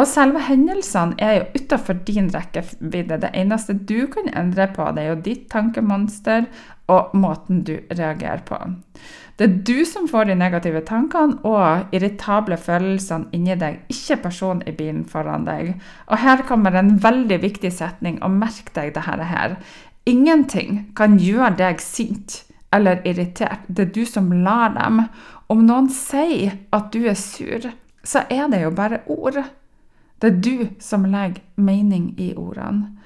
Og 0.00 0.06
selve 0.08 0.40
hendelsene 0.46 1.18
er 1.20 1.34
jo 1.34 1.60
utafor 1.60 1.98
din 2.08 2.30
rekkevidde. 2.32 3.18
Det 3.20 3.30
eneste 3.36 3.74
du 3.76 4.06
kan 4.08 4.30
endre 4.32 4.70
på, 4.72 4.86
det 4.96 5.02
er 5.02 5.10
jo 5.10 5.24
ditt 5.26 5.42
tankemonster 5.52 6.46
og 6.90 7.12
måten 7.14 7.60
du 7.68 7.74
reagerer 7.90 8.40
på. 8.46 8.56
Det 9.36 9.46
er 9.46 9.58
du 9.64 9.84
som 9.88 10.08
får 10.08 10.30
de 10.30 10.38
negative 10.40 10.80
tankene 10.88 11.38
og 11.48 11.92
irritable 11.96 12.56
følelsene 12.60 13.28
inni 13.36 13.56
deg, 13.60 13.78
ikke 13.92 14.18
personen 14.24 14.64
i 14.68 14.74
bilen 14.76 15.04
foran 15.08 15.46
deg. 15.48 15.74
Og 16.08 16.20
her 16.20 16.44
kommer 16.48 16.76
en 16.76 16.96
veldig 17.02 17.40
viktig 17.44 17.72
setning, 17.72 18.18
og 18.24 18.36
merk 18.40 18.72
deg 18.76 18.94
dette 18.96 19.28
her. 19.30 19.56
Ingenting 20.08 20.90
kan 20.96 21.20
gjøre 21.20 21.54
deg 21.60 21.80
sint 21.84 22.42
eller 22.72 23.00
irritert. 23.04 23.68
Det 23.68 23.88
er 23.88 23.94
du 23.94 24.04
som 24.08 24.32
lar 24.44 24.72
dem. 24.76 25.04
Om 25.50 25.64
noen 25.68 25.88
sier 25.92 26.56
at 26.72 26.92
du 26.92 27.04
er 27.04 27.16
sur, 27.18 27.68
så 28.04 28.24
er 28.32 28.48
det 28.52 28.64
jo 28.64 28.76
bare 28.76 29.02
ord. 29.12 29.40
Det 30.20 30.30
er 30.30 30.40
du 30.44 30.68
som 30.82 31.06
legger 31.08 31.42
mening 31.56 32.12
i 32.20 32.32
ordene. 32.36 32.96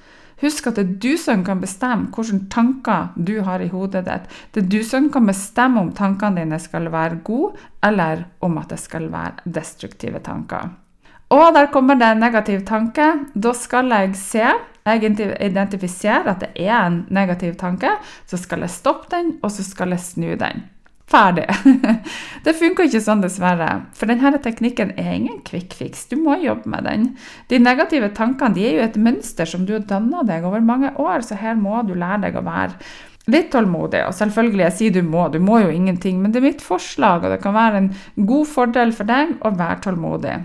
Husk 0.41 0.67
at 0.67 0.75
det 0.75 0.83
er 0.83 0.95
du 0.99 1.13
som 1.19 1.45
kan 1.47 1.61
bestemme 1.63 2.11
hvilke 2.11 2.49
tanker 2.51 3.13
du 3.15 3.37
har 3.47 3.63
i 3.63 3.69
hodet 3.71 4.03
ditt. 4.07 4.27
Det 4.51 4.65
er 4.65 4.71
du 4.73 4.81
som 4.83 5.07
kan 5.11 5.29
bestemme 5.29 5.79
om 5.79 5.93
tankene 5.95 6.43
dine 6.43 6.59
skal 6.59 6.91
være 6.91 7.21
gode, 7.23 7.55
eller 7.83 8.25
om 8.43 8.59
at 8.59 8.73
det 8.73 8.81
skal 8.83 9.07
være 9.13 9.47
destruktive 9.47 10.19
tanker. 10.19 10.73
Og 11.31 11.55
der 11.55 11.71
kommer 11.73 11.95
det 11.95 12.11
en 12.11 12.21
negativ 12.21 12.65
tanke. 12.67 13.07
Da 13.33 13.53
skal 13.55 13.89
jeg 13.95 14.15
se, 14.19 14.45
jeg 14.85 15.03
identifiserer 15.41 16.27
at 16.35 16.43
det 16.43 16.67
er 16.67 16.77
en 16.83 17.05
negativ 17.09 17.55
tanke. 17.55 17.95
Så 18.27 18.37
skal 18.37 18.67
jeg 18.67 18.75
stoppe 18.75 19.09
den, 19.15 19.37
og 19.41 19.51
så 19.51 19.63
skal 19.63 19.95
jeg 19.95 20.03
snu 20.03 20.35
den. 20.35 20.67
Ferdig. 21.05 21.45
Det 22.45 22.53
funker 22.57 22.87
ikke 22.87 23.01
sånn, 23.03 23.21
dessverre. 23.21 23.69
For 23.97 24.09
denne 24.09 24.39
teknikken 24.41 24.95
er 24.97 25.11
ingen 25.13 25.41
quick 25.45 25.75
fix. 25.77 26.07
Du 26.09 26.17
må 26.17 26.37
jobbe 26.41 26.69
med 26.71 26.87
den. 26.89 27.09
De 27.51 27.59
negative 27.61 28.09
tankene 28.17 28.57
de 28.57 28.65
er 28.65 28.79
jo 28.79 28.85
et 28.87 28.97
mønster 28.97 29.49
som 29.49 29.67
du 29.67 29.75
har 29.77 29.85
danna 29.89 30.23
deg 30.25 30.47
over 30.47 30.65
mange 30.65 30.93
år, 31.01 31.21
så 31.25 31.37
her 31.37 31.57
må 31.59 31.83
du 31.85 31.93
lære 31.93 32.25
deg 32.25 32.39
å 32.39 32.45
være 32.45 32.79
litt 33.31 33.51
tålmodig. 33.53 34.01
Og 34.07 34.17
selvfølgelig, 34.17 34.63
jeg 34.65 34.77
sier 34.79 34.97
du 34.97 35.01
må, 35.05 35.27
du 35.33 35.39
må 35.41 35.61
jo 35.63 35.71
ingenting, 35.73 36.19
men 36.21 36.33
det 36.33 36.41
er 36.41 36.49
mitt 36.49 36.65
forslag, 36.65 37.25
og 37.25 37.33
det 37.33 37.41
kan 37.45 37.57
være 37.57 37.81
en 37.83 37.93
god 38.29 38.51
fordel 38.51 38.93
for 38.97 39.09
deg 39.09 39.37
å 39.45 39.53
være 39.57 39.81
tålmodig. 39.85 40.35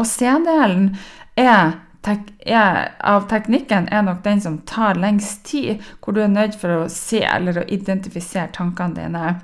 Og 0.00 0.08
C-delen 0.08 0.92
er 1.36 1.76
tek 2.02 2.30
av 2.50 3.26
teknikken 3.30 3.88
er 3.94 4.02
nok 4.06 4.22
den 4.24 4.40
som 4.42 4.58
tar 4.68 4.98
lengst 4.98 5.44
tid, 5.48 5.82
hvor 6.02 6.16
du 6.16 6.22
er 6.24 6.32
nødt 6.32 6.58
for 6.58 6.84
å 6.84 6.90
se 6.90 7.22
eller 7.22 7.62
å 7.62 7.68
identifisere 7.68 8.50
tankene 8.56 8.98
dine. 8.98 9.34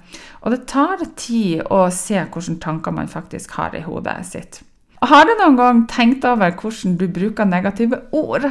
Og 0.42 0.55
det 0.55 0.64
tar 0.71 1.05
tid 1.16 1.62
å 1.71 1.87
se 1.94 2.18
hvilke 2.18 2.59
tanker 2.62 2.94
man 2.94 3.11
faktisk 3.11 3.55
har 3.59 3.77
i 3.79 3.85
hodet 3.87 4.18
sitt. 4.27 4.62
Har 4.99 5.29
du 5.29 5.31
noen 5.38 5.55
gang 5.55 5.81
tenkt 5.87 6.25
over 6.27 6.51
hvordan 6.59 6.97
du 6.99 7.05
bruker 7.07 7.47
negative 7.47 8.01
ord? 8.11 8.49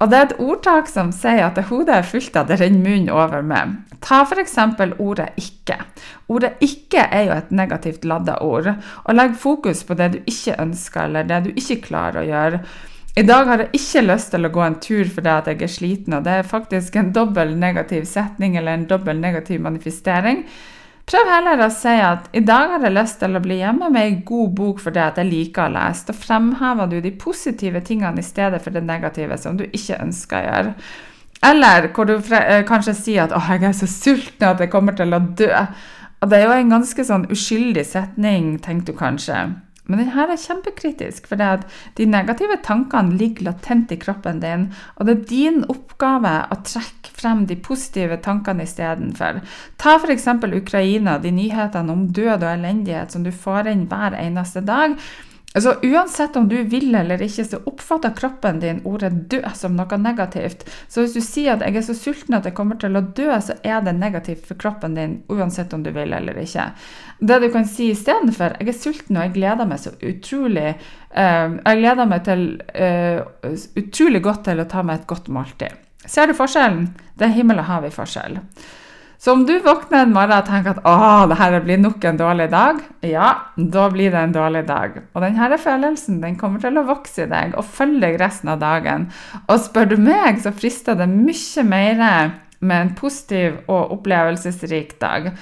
Og 0.00 0.10
Det 0.10 0.18
er 0.18 0.24
et 0.26 0.40
ordtak 0.42 0.88
som 0.90 1.12
sier 1.14 1.44
at 1.46 1.54
det 1.54 1.68
hodet 1.68 1.94
er 1.94 2.08
fullt 2.08 2.34
av, 2.36 2.48
det 2.48 2.58
renner 2.58 2.82
munnen 2.82 3.12
over 3.14 3.42
med. 3.46 3.76
Ta 4.02 4.24
f.eks. 4.24 4.58
ordet 4.98 5.28
'ikke'. 5.38 5.78
Ordet 6.28 6.58
'ikke' 6.60 7.08
er 7.10 7.22
jo 7.22 7.32
et 7.32 7.52
negativt 7.52 8.04
ladda 8.04 8.42
ord. 8.42 8.74
Og 9.04 9.14
legg 9.14 9.36
fokus 9.36 9.84
på 9.84 9.94
det 9.94 10.12
du 10.12 10.18
ikke 10.26 10.58
ønsker, 10.58 11.04
eller 11.04 11.22
det 11.22 11.44
du 11.44 11.50
ikke 11.50 11.82
klarer 11.86 12.22
å 12.22 12.26
gjøre. 12.26 12.60
I 13.14 13.22
dag 13.22 13.46
har 13.46 13.60
jeg 13.62 13.78
ikke 13.78 14.00
lyst 14.08 14.32
til 14.34 14.46
å 14.46 14.50
gå 14.50 14.62
en 14.64 14.80
tur 14.82 15.06
fordi 15.06 15.30
at 15.30 15.46
jeg 15.46 15.60
er 15.62 15.70
sliten, 15.70 16.16
og 16.16 16.24
det 16.26 16.32
er 16.34 16.48
faktisk 16.50 16.96
en 16.98 17.12
dobbel 17.14 17.52
negativ 17.54 18.08
setning 18.10 18.56
eller 18.58 18.74
en 18.74 18.88
dobbel 18.90 19.20
negativ 19.22 19.60
manifestering. 19.62 20.40
Prøv 21.06 21.28
heller 21.30 21.60
å 21.62 21.68
si 21.70 21.92
at 22.00 22.26
i 22.34 22.40
dag 22.42 22.72
har 22.72 22.82
jeg 22.82 22.96
lyst 22.96 23.20
til 23.20 23.36
å 23.36 23.42
bli 23.44 23.60
hjemme 23.60 23.90
med 23.92 24.02
ei 24.02 24.16
god 24.26 24.54
bok 24.58 24.80
fordi 24.82 25.02
at 25.04 25.20
jeg 25.20 25.28
liker 25.30 25.68
å 25.68 25.74
lese. 25.76 26.08
Da 26.08 26.16
fremhever 26.16 26.90
du 26.90 26.96
de 27.04 27.12
positive 27.20 27.84
tingene 27.86 28.18
i 28.18 28.26
stedet 28.26 28.58
for 28.64 28.74
det 28.74 28.82
negative 28.82 29.38
som 29.38 29.60
du 29.60 29.66
ikke 29.68 30.00
ønsker 30.02 30.40
å 30.40 30.46
gjøre. 30.48 30.72
Eller 31.44 31.90
hvor 31.94 32.08
du 32.08 32.16
eh, 32.16 32.64
kanskje 32.66 32.96
sier 32.98 33.28
at 33.28 33.36
'Å, 33.36 33.44
jeg 33.52 33.62
er 33.68 33.76
så 33.78 33.86
sulten 33.86 34.48
at 34.48 34.58
jeg 34.58 34.72
kommer 34.72 34.96
til 34.96 35.14
å 35.14 35.20
dø'. 35.20 35.66
Og 36.22 36.30
det 36.30 36.40
er 36.40 36.48
jo 36.48 36.56
en 36.56 36.74
ganske 36.80 37.04
sånn 37.04 37.28
uskyldig 37.30 37.84
setning, 37.86 38.58
tenker 38.58 38.90
du 38.90 38.98
kanskje. 38.98 39.44
Men 39.84 40.00
denne 40.00 40.24
er 40.32 40.40
kjempekritisk, 40.40 41.26
for 41.28 41.40
de 41.98 42.06
negative 42.08 42.56
tankene 42.64 43.18
ligger 43.20 43.50
latent 43.50 43.92
i 43.92 43.98
kroppen 44.00 44.40
din. 44.40 44.70
Og 44.96 45.08
det 45.08 45.16
er 45.16 45.26
din 45.28 45.60
oppgave 45.68 46.32
å 46.48 46.58
trekke 46.64 47.12
frem 47.12 47.44
de 47.50 47.58
positive 47.60 48.16
tankene 48.24 48.64
istedenfor. 48.64 49.42
Ta 49.80 49.98
f.eks. 50.00 50.28
Ukraina, 50.56 51.18
de 51.20 51.34
nyhetene 51.36 51.92
om 51.92 52.08
død 52.16 52.40
og 52.40 52.50
elendighet 52.54 53.12
som 53.12 53.26
du 53.26 53.32
får 53.32 53.68
inn 53.74 53.86
hver 53.90 54.16
eneste 54.16 54.64
dag. 54.64 54.96
Altså, 55.54 55.74
uansett 55.82 56.36
om 56.36 56.48
du 56.48 56.56
vil 56.66 56.94
eller 56.98 57.20
ikke, 57.22 57.44
så 57.46 57.60
oppfatter 57.70 58.10
kroppen 58.18 58.56
din 58.60 58.80
ordet 58.84 59.12
'dø' 59.30 59.52
som 59.54 59.76
noe 59.78 59.98
negativt. 60.02 60.64
Så 60.88 61.04
hvis 61.04 61.14
du 61.14 61.20
sier 61.22 61.52
at 61.52 61.62
'jeg 61.62 61.76
er 61.76 61.86
så 61.86 61.94
sulten 61.94 62.34
at 62.34 62.44
jeg 62.44 62.54
kommer 62.54 62.74
til 62.74 62.96
å 62.96 63.00
dø', 63.00 63.38
så 63.40 63.54
er 63.62 63.80
det 63.80 63.94
negativt 63.94 64.48
for 64.48 64.58
kroppen 64.58 64.94
din 64.98 65.22
uansett 65.28 65.72
om 65.72 65.82
du 65.82 65.92
vil 65.94 66.12
eller 66.12 66.34
ikke. 66.42 66.72
Det 67.20 67.40
du 67.40 67.48
kan 67.52 67.64
si 67.64 67.90
istedenfor 67.92 68.58
'jeg 68.58 68.68
er 68.68 68.72
sulten 68.72 69.16
og 69.16 69.22
jeg 69.22 69.34
gleder 69.34 69.66
meg 69.66 69.78
så 69.78 69.90
utrolig 70.02 70.74
uh, 71.16 71.48
Jeg 71.64 71.78
gleder 71.78 72.04
meg 72.04 72.24
til, 72.24 72.60
uh, 72.74 73.22
utrolig 73.76 74.22
godt 74.22 74.44
til 74.44 74.60
å 74.60 74.68
ta 74.68 74.82
meg 74.82 75.00
et 75.00 75.06
godt 75.06 75.28
måltid'. 75.28 75.78
Ser 76.04 76.26
du 76.26 76.34
forskjellen? 76.34 76.88
Det 77.16 77.28
er 77.28 77.38
himmel 77.38 77.58
og 77.58 77.64
hav 77.64 77.84
i 77.84 77.90
forskjell. 77.90 78.40
Så 79.24 79.32
om 79.32 79.46
du 79.48 79.54
våkner 79.64 80.02
en 80.04 80.10
morgen 80.12 80.36
og 80.36 80.44
tenker 80.44 80.74
at 80.74 80.84
å, 80.84 81.24
det 81.30 81.38
her 81.38 81.54
blir 81.64 81.78
nok 81.80 82.02
en 82.04 82.18
dårlig 82.20 82.50
dag, 82.52 82.82
ja, 83.08 83.30
da 83.56 83.86
blir 83.88 84.12
det 84.12 84.20
en 84.20 84.34
dårlig 84.34 84.66
dag. 84.68 84.98
Og 85.16 85.24
denne 85.24 85.56
følelsen 85.56 86.18
den 86.20 86.36
kommer 86.36 86.60
til 86.60 86.76
å 86.76 86.84
vokse 86.84 87.24
i 87.24 87.30
deg 87.30 87.56
og 87.56 87.64
følge 87.64 88.02
deg 88.04 88.18
resten 88.20 88.52
av 88.52 88.60
dagen. 88.60 89.06
Og 89.48 89.62
spør 89.64 89.94
du 89.94 89.96
meg, 89.96 90.42
så 90.44 90.52
frister 90.52 90.98
det 91.00 91.08
mye 91.08 91.64
mer 91.64 92.04
med 92.60 92.76
en 92.76 92.92
positiv 92.98 93.62
og 93.64 93.96
opplevelsesrik 93.96 94.98
dag. 95.00 95.32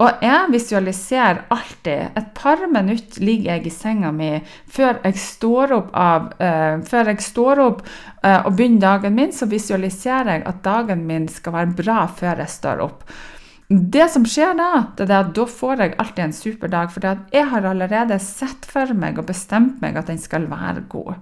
Og 0.00 0.22
jeg 0.24 0.52
visualiserer 0.54 1.42
alltid 1.52 2.16
Et 2.16 2.28
par 2.36 2.62
minutter 2.72 3.20
ligger 3.24 3.56
jeg 3.56 3.66
i 3.68 3.72
senga 3.74 4.12
mi 4.16 4.30
før 4.70 5.02
jeg 5.04 5.18
står 5.20 5.74
opp, 5.76 5.90
av, 5.92 6.30
uh, 6.40 6.80
jeg 6.80 7.20
står 7.24 7.60
opp 7.66 7.82
uh, 8.24 8.46
og 8.46 8.54
begynner 8.56 8.86
dagen 8.86 9.18
min, 9.18 9.34
så 9.34 9.48
visualiserer 9.50 10.38
jeg 10.38 10.46
at 10.48 10.64
dagen 10.64 11.04
min 11.08 11.28
skal 11.28 11.56
være 11.58 11.76
bra 11.82 12.06
før 12.08 12.40
jeg 12.44 12.54
står 12.54 12.82
opp. 12.86 13.04
Det 13.70 14.08
som 14.10 14.24
skjer 14.26 14.56
da, 14.58 14.70
det 14.98 15.06
er 15.06 15.20
at 15.20 15.34
da 15.36 15.44
får 15.46 15.84
jeg 15.84 15.96
alltid 16.02 16.24
en 16.24 16.34
super 16.34 16.72
dag, 16.72 16.90
for 16.90 17.06
jeg 17.06 17.46
har 17.52 17.68
allerede 17.68 18.16
sett 18.24 18.66
for 18.66 18.90
meg 18.98 19.20
og 19.20 19.28
bestemt 19.28 19.78
meg 19.84 20.00
at 20.00 20.10
den 20.10 20.18
skal 20.18 20.48
være 20.50 20.88
god. 20.90 21.20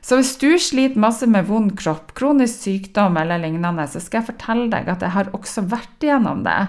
Så 0.00 0.16
hvis 0.16 0.36
du 0.40 0.54
sliter 0.60 1.00
masse 1.02 1.26
med 1.28 1.48
vond 1.48 1.74
kropp, 1.76 2.14
kronisk 2.16 2.62
sykdom 2.62 3.18
eller 3.20 3.42
lignende, 3.42 3.84
så 3.90 4.00
skal 4.00 4.22
jeg 4.22 4.30
fortelle 4.30 4.70
deg 4.72 4.88
at 4.88 5.02
jeg 5.04 5.12
har 5.16 5.34
også 5.36 5.66
vært 5.68 6.06
igjennom 6.06 6.44
det. 6.46 6.60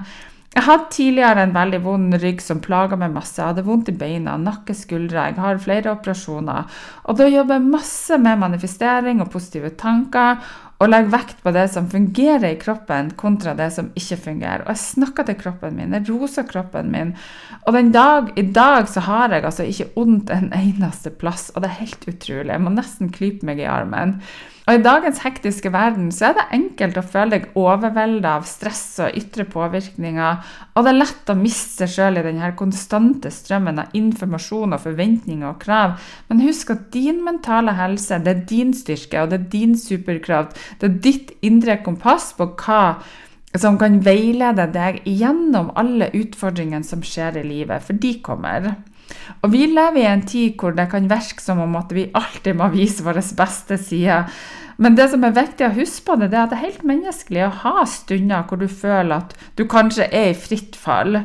Jeg 0.51 0.65
hadde 0.65 0.89
tidligere 0.91 1.45
en 1.45 1.53
veldig 1.55 1.77
vond 1.85 2.15
rygg 2.19 2.41
som 2.43 2.59
plaga 2.59 2.97
meg 2.99 3.13
masse. 3.15 3.37
Jeg 3.39 3.53
hadde 3.53 3.63
vondt 3.63 3.87
i 3.87 3.95
beina, 3.95 4.33
nakke, 4.35 4.75
skuldre. 4.75 5.29
Jeg 5.29 5.39
har 5.39 5.61
flere 5.63 5.93
operasjoner. 5.93 6.67
Og 7.07 7.21
da 7.21 7.29
jobber 7.31 7.55
jeg 7.55 7.71
masse 7.71 8.17
med 8.19 8.41
manifestering 8.41 9.23
og 9.23 9.31
positive 9.31 9.71
tanker. 9.79 10.43
Og 10.81 10.89
legger 10.89 11.13
vekt 11.13 11.39
på 11.45 11.53
det 11.55 11.67
som 11.71 11.87
fungerer 11.87 12.49
i 12.49 12.59
kroppen, 12.59 13.13
kontra 13.15 13.53
det 13.55 13.69
som 13.77 13.91
ikke 13.95 14.17
fungerer. 14.25 14.65
Og 14.65 14.73
jeg 14.73 14.81
snakker 14.81 15.27
til 15.27 15.37
kroppen 15.39 15.75
min, 15.77 15.93
jeg 15.93 16.09
roser 16.09 16.47
kroppen 16.49 16.89
min. 16.91 17.13
Og 17.69 17.77
dag, 17.93 18.31
i 18.35 18.47
dag 18.51 18.89
så 18.89 19.05
har 19.05 19.31
jeg 19.31 19.45
altså 19.45 19.67
ikke 19.69 19.91
vondt 19.95 20.33
en 20.33 20.49
eneste 20.57 21.13
plass, 21.13 21.51
og 21.53 21.61
det 21.61 21.69
er 21.69 21.83
helt 21.83 22.07
utrolig. 22.09 22.49
Jeg 22.49 22.65
må 22.65 22.73
nesten 22.73 23.13
klype 23.13 23.45
meg 23.45 23.61
i 23.61 23.69
armen. 23.69 24.17
Og 24.71 24.77
I 24.77 24.84
dagens 24.86 25.17
hektiske 25.19 25.67
verden 25.73 26.05
så 26.15 26.29
er 26.29 26.36
det 26.38 26.43
enkelt 26.55 26.95
å 26.95 27.01
føle 27.03 27.34
deg 27.34 27.57
overveldet 27.60 28.27
av 28.29 28.45
stress 28.47 29.01
og 29.03 29.17
ytre 29.19 29.43
påvirkninger, 29.51 30.38
og 30.71 30.86
det 30.86 30.93
er 30.93 30.95
lett 30.95 31.31
å 31.34 31.36
miste 31.36 31.89
seg 31.89 31.91
sjøl 31.91 32.19
i 32.21 32.23
denne 32.23 32.53
konstante 32.55 33.27
strømmen 33.36 33.81
av 33.84 33.97
informasjon 33.99 34.77
og 34.77 34.79
forventninger 34.86 35.49
og 35.49 35.57
krav. 35.60 35.97
Men 36.29 36.43
husk 36.45 36.71
at 36.71 36.86
din 36.93 37.19
mentale 37.25 37.73
helse 37.75 38.21
det 38.23 38.31
er 38.31 38.45
din 38.47 38.71
styrke, 38.71 39.25
og 39.25 39.34
det 39.34 39.41
er 39.41 39.49
din 39.57 39.75
superkraft. 39.75 40.55
Det 40.79 40.88
er 40.88 40.95
ditt 41.03 41.34
indre 41.43 41.75
kompass 41.84 42.29
på 42.38 42.47
hva 42.63 42.86
som 43.60 43.75
kan 43.75 43.99
veilede 44.07 44.69
deg 44.71 45.01
gjennom 45.03 45.73
alle 45.75 46.07
utfordringene 46.15 46.88
som 46.88 47.03
skjer 47.03 47.41
i 47.41 47.45
livet, 47.49 47.84
for 47.84 47.99
de 47.99 48.13
kommer. 48.23 48.71
Og 49.43 49.51
vi 49.51 49.65
lever 49.67 50.03
i 50.03 50.07
en 50.07 50.23
tid 50.27 50.55
hvor 50.60 50.71
det 50.75 50.88
kan 50.91 51.12
virke 51.12 51.43
som 51.43 51.60
om 51.63 51.75
at 51.79 51.91
vi 51.91 52.07
alltid 52.15 52.55
må 52.55 52.71
vise 52.71 53.03
våre 53.03 53.23
beste 53.38 53.75
sider. 53.81 54.31
Men 54.82 54.98
det 54.98 55.12
som 55.12 55.24
er 55.24 55.36
viktig 55.36 55.67
å 55.67 55.76
huske 55.76 56.08
på 56.08 56.17
det, 56.17 56.32
det 56.32 56.39
er 56.39 56.48
at 56.48 56.54
det 56.54 56.58
er 56.58 56.67
helt 56.72 56.86
menneskelig 56.89 57.46
å 57.46 57.56
ha 57.63 57.86
stunder 57.86 58.48
hvor 58.50 58.62
du 58.62 58.67
føler 58.67 59.20
at 59.20 59.36
du 59.60 59.67
kanskje 59.70 60.10
er 60.10 60.32
i 60.32 60.38
fritt 60.38 60.78
fall. 60.80 61.20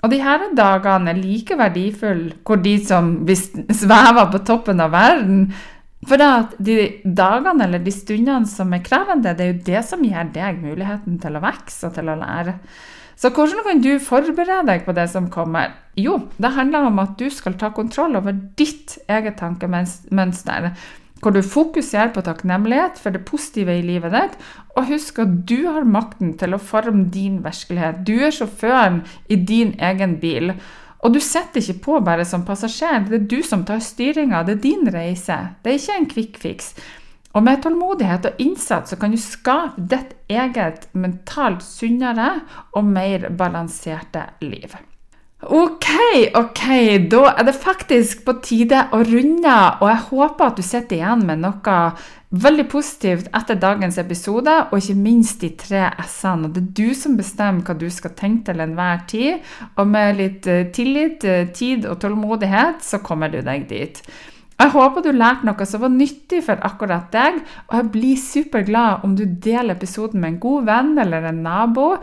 Og 0.00 0.12
de 0.12 0.20
her 0.20 0.46
dagene 0.56 1.12
er 1.12 1.20
like 1.20 1.56
verdifulle 1.56 2.36
hvor 2.44 2.60
de 2.60 2.76
som 2.84 3.12
svever 3.28 4.30
på 4.32 4.42
toppen 4.48 4.84
av 4.84 4.92
verden. 4.92 5.50
For 6.08 6.20
de 6.20 6.76
dagene 7.04 7.66
eller 7.66 7.82
de 7.84 7.92
stundene 7.92 8.48
som 8.48 8.72
er 8.72 8.84
krevende, 8.84 9.34
det 9.36 9.44
er 9.44 9.52
jo 9.52 9.66
det 9.66 9.82
som 9.88 10.04
gir 10.04 10.32
deg 10.32 10.62
muligheten 10.62 11.18
til 11.20 11.36
å 11.36 11.44
vokse 11.44 11.88
og 11.88 11.96
til 11.96 12.08
å 12.08 12.16
lære. 12.20 12.56
Så 13.20 13.28
hvordan 13.36 13.60
kan 13.66 13.82
du 13.84 13.90
forberede 14.00 14.64
deg 14.70 14.86
på 14.86 14.94
det 14.96 15.04
som 15.12 15.26
kommer? 15.32 15.74
Jo, 16.00 16.22
det 16.40 16.54
handler 16.56 16.88
om 16.88 17.02
at 17.02 17.18
du 17.20 17.26
skal 17.32 17.58
ta 17.60 17.68
kontroll 17.76 18.16
over 18.16 18.32
ditt 18.56 18.96
eget 19.12 19.36
tankemønster. 19.40 20.70
Hvor 21.20 21.34
du 21.36 21.42
fokuserer 21.44 22.12
på 22.14 22.22
takknemlighet 22.24 23.00
for 23.00 23.12
det 23.12 23.26
positive 23.28 23.74
i 23.76 23.84
livet 23.84 24.14
ditt, 24.14 24.36
og 24.76 24.88
husk 24.88 25.18
at 25.20 25.34
du 25.48 25.66
har 25.66 25.84
makten 25.84 26.32
til 26.40 26.56
å 26.56 26.62
forme 26.62 27.10
din 27.12 27.42
virkelighet. 27.44 28.04
Du 28.08 28.16
er 28.24 28.32
sjåføren 28.32 29.02
i 29.28 29.36
din 29.36 29.74
egen 29.76 30.16
bil. 30.22 30.54
Og 31.00 31.14
du 31.14 31.20
sitter 31.24 31.60
ikke 31.60 31.84
på 31.84 32.00
bare 32.04 32.24
som 32.28 32.44
passasjer, 32.48 33.06
det 33.08 33.18
er 33.18 33.28
du 33.28 33.38
som 33.44 33.64
tar 33.68 33.80
styringa, 33.84 34.42
det 34.44 34.58
er 34.58 34.64
din 34.64 34.88
reise. 34.92 35.38
Det 35.64 35.72
er 35.72 35.80
ikke 35.80 35.98
en 36.00 36.10
quick 36.14 36.40
fix. 36.40 36.74
Og 37.30 37.44
med 37.46 37.62
tålmodighet 37.62 38.26
og 38.26 38.42
innsats 38.42 38.90
så 38.90 38.98
kan 38.98 39.12
du 39.14 39.20
skape 39.20 39.84
ditt 39.92 40.16
eget 40.28 40.88
mentalt 40.98 41.62
sunnere 41.62 42.40
og 42.74 42.88
mer 42.90 43.28
balanserte 43.38 44.26
liv. 44.42 44.74
Ok, 45.40 45.86
ok, 46.34 46.64
da 47.08 47.20
er 47.32 47.46
det 47.48 47.54
faktisk 47.56 48.26
på 48.26 48.34
tide 48.44 48.82
å 48.92 48.98
runde, 49.08 49.52
og 49.80 49.86
jeg 49.88 50.02
håper 50.10 50.50
at 50.50 50.58
du 50.58 50.64
sitter 50.66 50.98
igjen 50.98 51.22
med 51.24 51.40
noe 51.40 51.76
veldig 52.44 52.66
positivt 52.68 53.30
etter 53.32 53.56
dagens 53.56 53.96
episode, 54.02 54.52
og 54.68 54.76
ikke 54.76 54.98
minst 55.00 55.40
de 55.40 55.48
tre 55.56 55.86
s-ene. 56.04 56.50
Det 56.52 56.60
er 56.60 56.74
du 56.76 56.92
som 56.92 57.16
bestemmer 57.16 57.64
hva 57.64 57.78
du 57.80 57.86
skal 57.88 58.12
tenke 58.18 58.50
til 58.50 58.60
enhver 58.66 59.00
tid, 59.08 59.40
og 59.80 59.88
med 59.88 60.20
litt 60.20 60.50
eh, 60.50 60.66
tillit, 60.76 61.24
eh, 61.24 61.48
tid 61.56 61.88
og 61.88 62.02
tålmodighet, 62.04 62.84
så 62.84 63.00
kommer 63.00 63.32
du 63.32 63.40
deg 63.40 63.64
dit. 63.72 64.04
Jeg 64.60 64.74
håper 64.74 65.00
du 65.00 65.14
lærte 65.16 65.46
noe 65.48 65.64
som 65.64 65.80
var 65.80 65.92
nyttig 65.94 66.42
for 66.44 66.60
akkurat 66.68 67.06
deg, 67.14 67.38
og 67.70 67.78
jeg 67.78 67.90
blir 67.94 68.18
superglad 68.20 69.06
om 69.06 69.14
du 69.16 69.22
deler 69.24 69.72
episoden 69.72 70.20
med 70.20 70.34
en 70.34 70.42
god 70.42 70.66
venn 70.68 70.90
eller 71.00 71.30
en 71.30 71.40
nabo. 71.46 71.94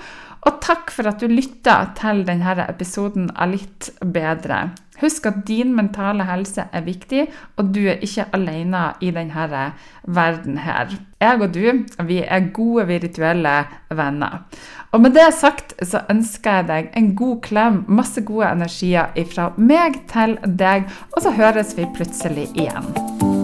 Og 0.48 0.62
takk 0.64 0.92
for 0.96 1.10
at 1.10 1.20
du 1.20 1.28
lytta 1.28 1.78
til 2.00 2.24
denne 2.28 2.56
episoden 2.70 3.28
av 3.36 3.52
Litt 3.52 3.90
bedre. 4.00 4.70
Husk 4.98 5.28
at 5.30 5.44
din 5.46 5.76
mentale 5.78 6.26
helse 6.26 6.64
er 6.74 6.86
viktig, 6.88 7.28
og 7.60 7.74
du 7.76 7.84
er 7.92 8.00
ikke 8.02 8.26
alene 8.34 8.88
i 9.04 9.12
denne 9.14 9.66
verden 10.08 10.58
her. 10.64 10.96
Jeg 11.22 11.42
og 11.44 11.54
du, 11.54 11.84
vi 12.08 12.22
er 12.24 12.50
gode 12.56 12.88
virtuelle 12.90 13.58
venner. 13.92 14.48
Og 14.96 15.04
med 15.04 15.14
det 15.20 15.28
sagt 15.36 15.76
så 15.86 16.06
ønsker 16.10 16.62
jeg 16.62 16.70
deg 16.72 16.92
en 16.98 17.12
god 17.20 17.42
klem, 17.46 17.84
masse 17.88 18.24
gode 18.26 18.50
energier 18.56 19.12
fra 19.34 19.52
meg 19.58 20.02
til 20.10 20.40
deg, 20.48 20.88
og 21.14 21.28
så 21.28 21.36
høres 21.36 21.76
vi 21.78 21.90
plutselig 21.98 22.50
igjen. 22.56 23.37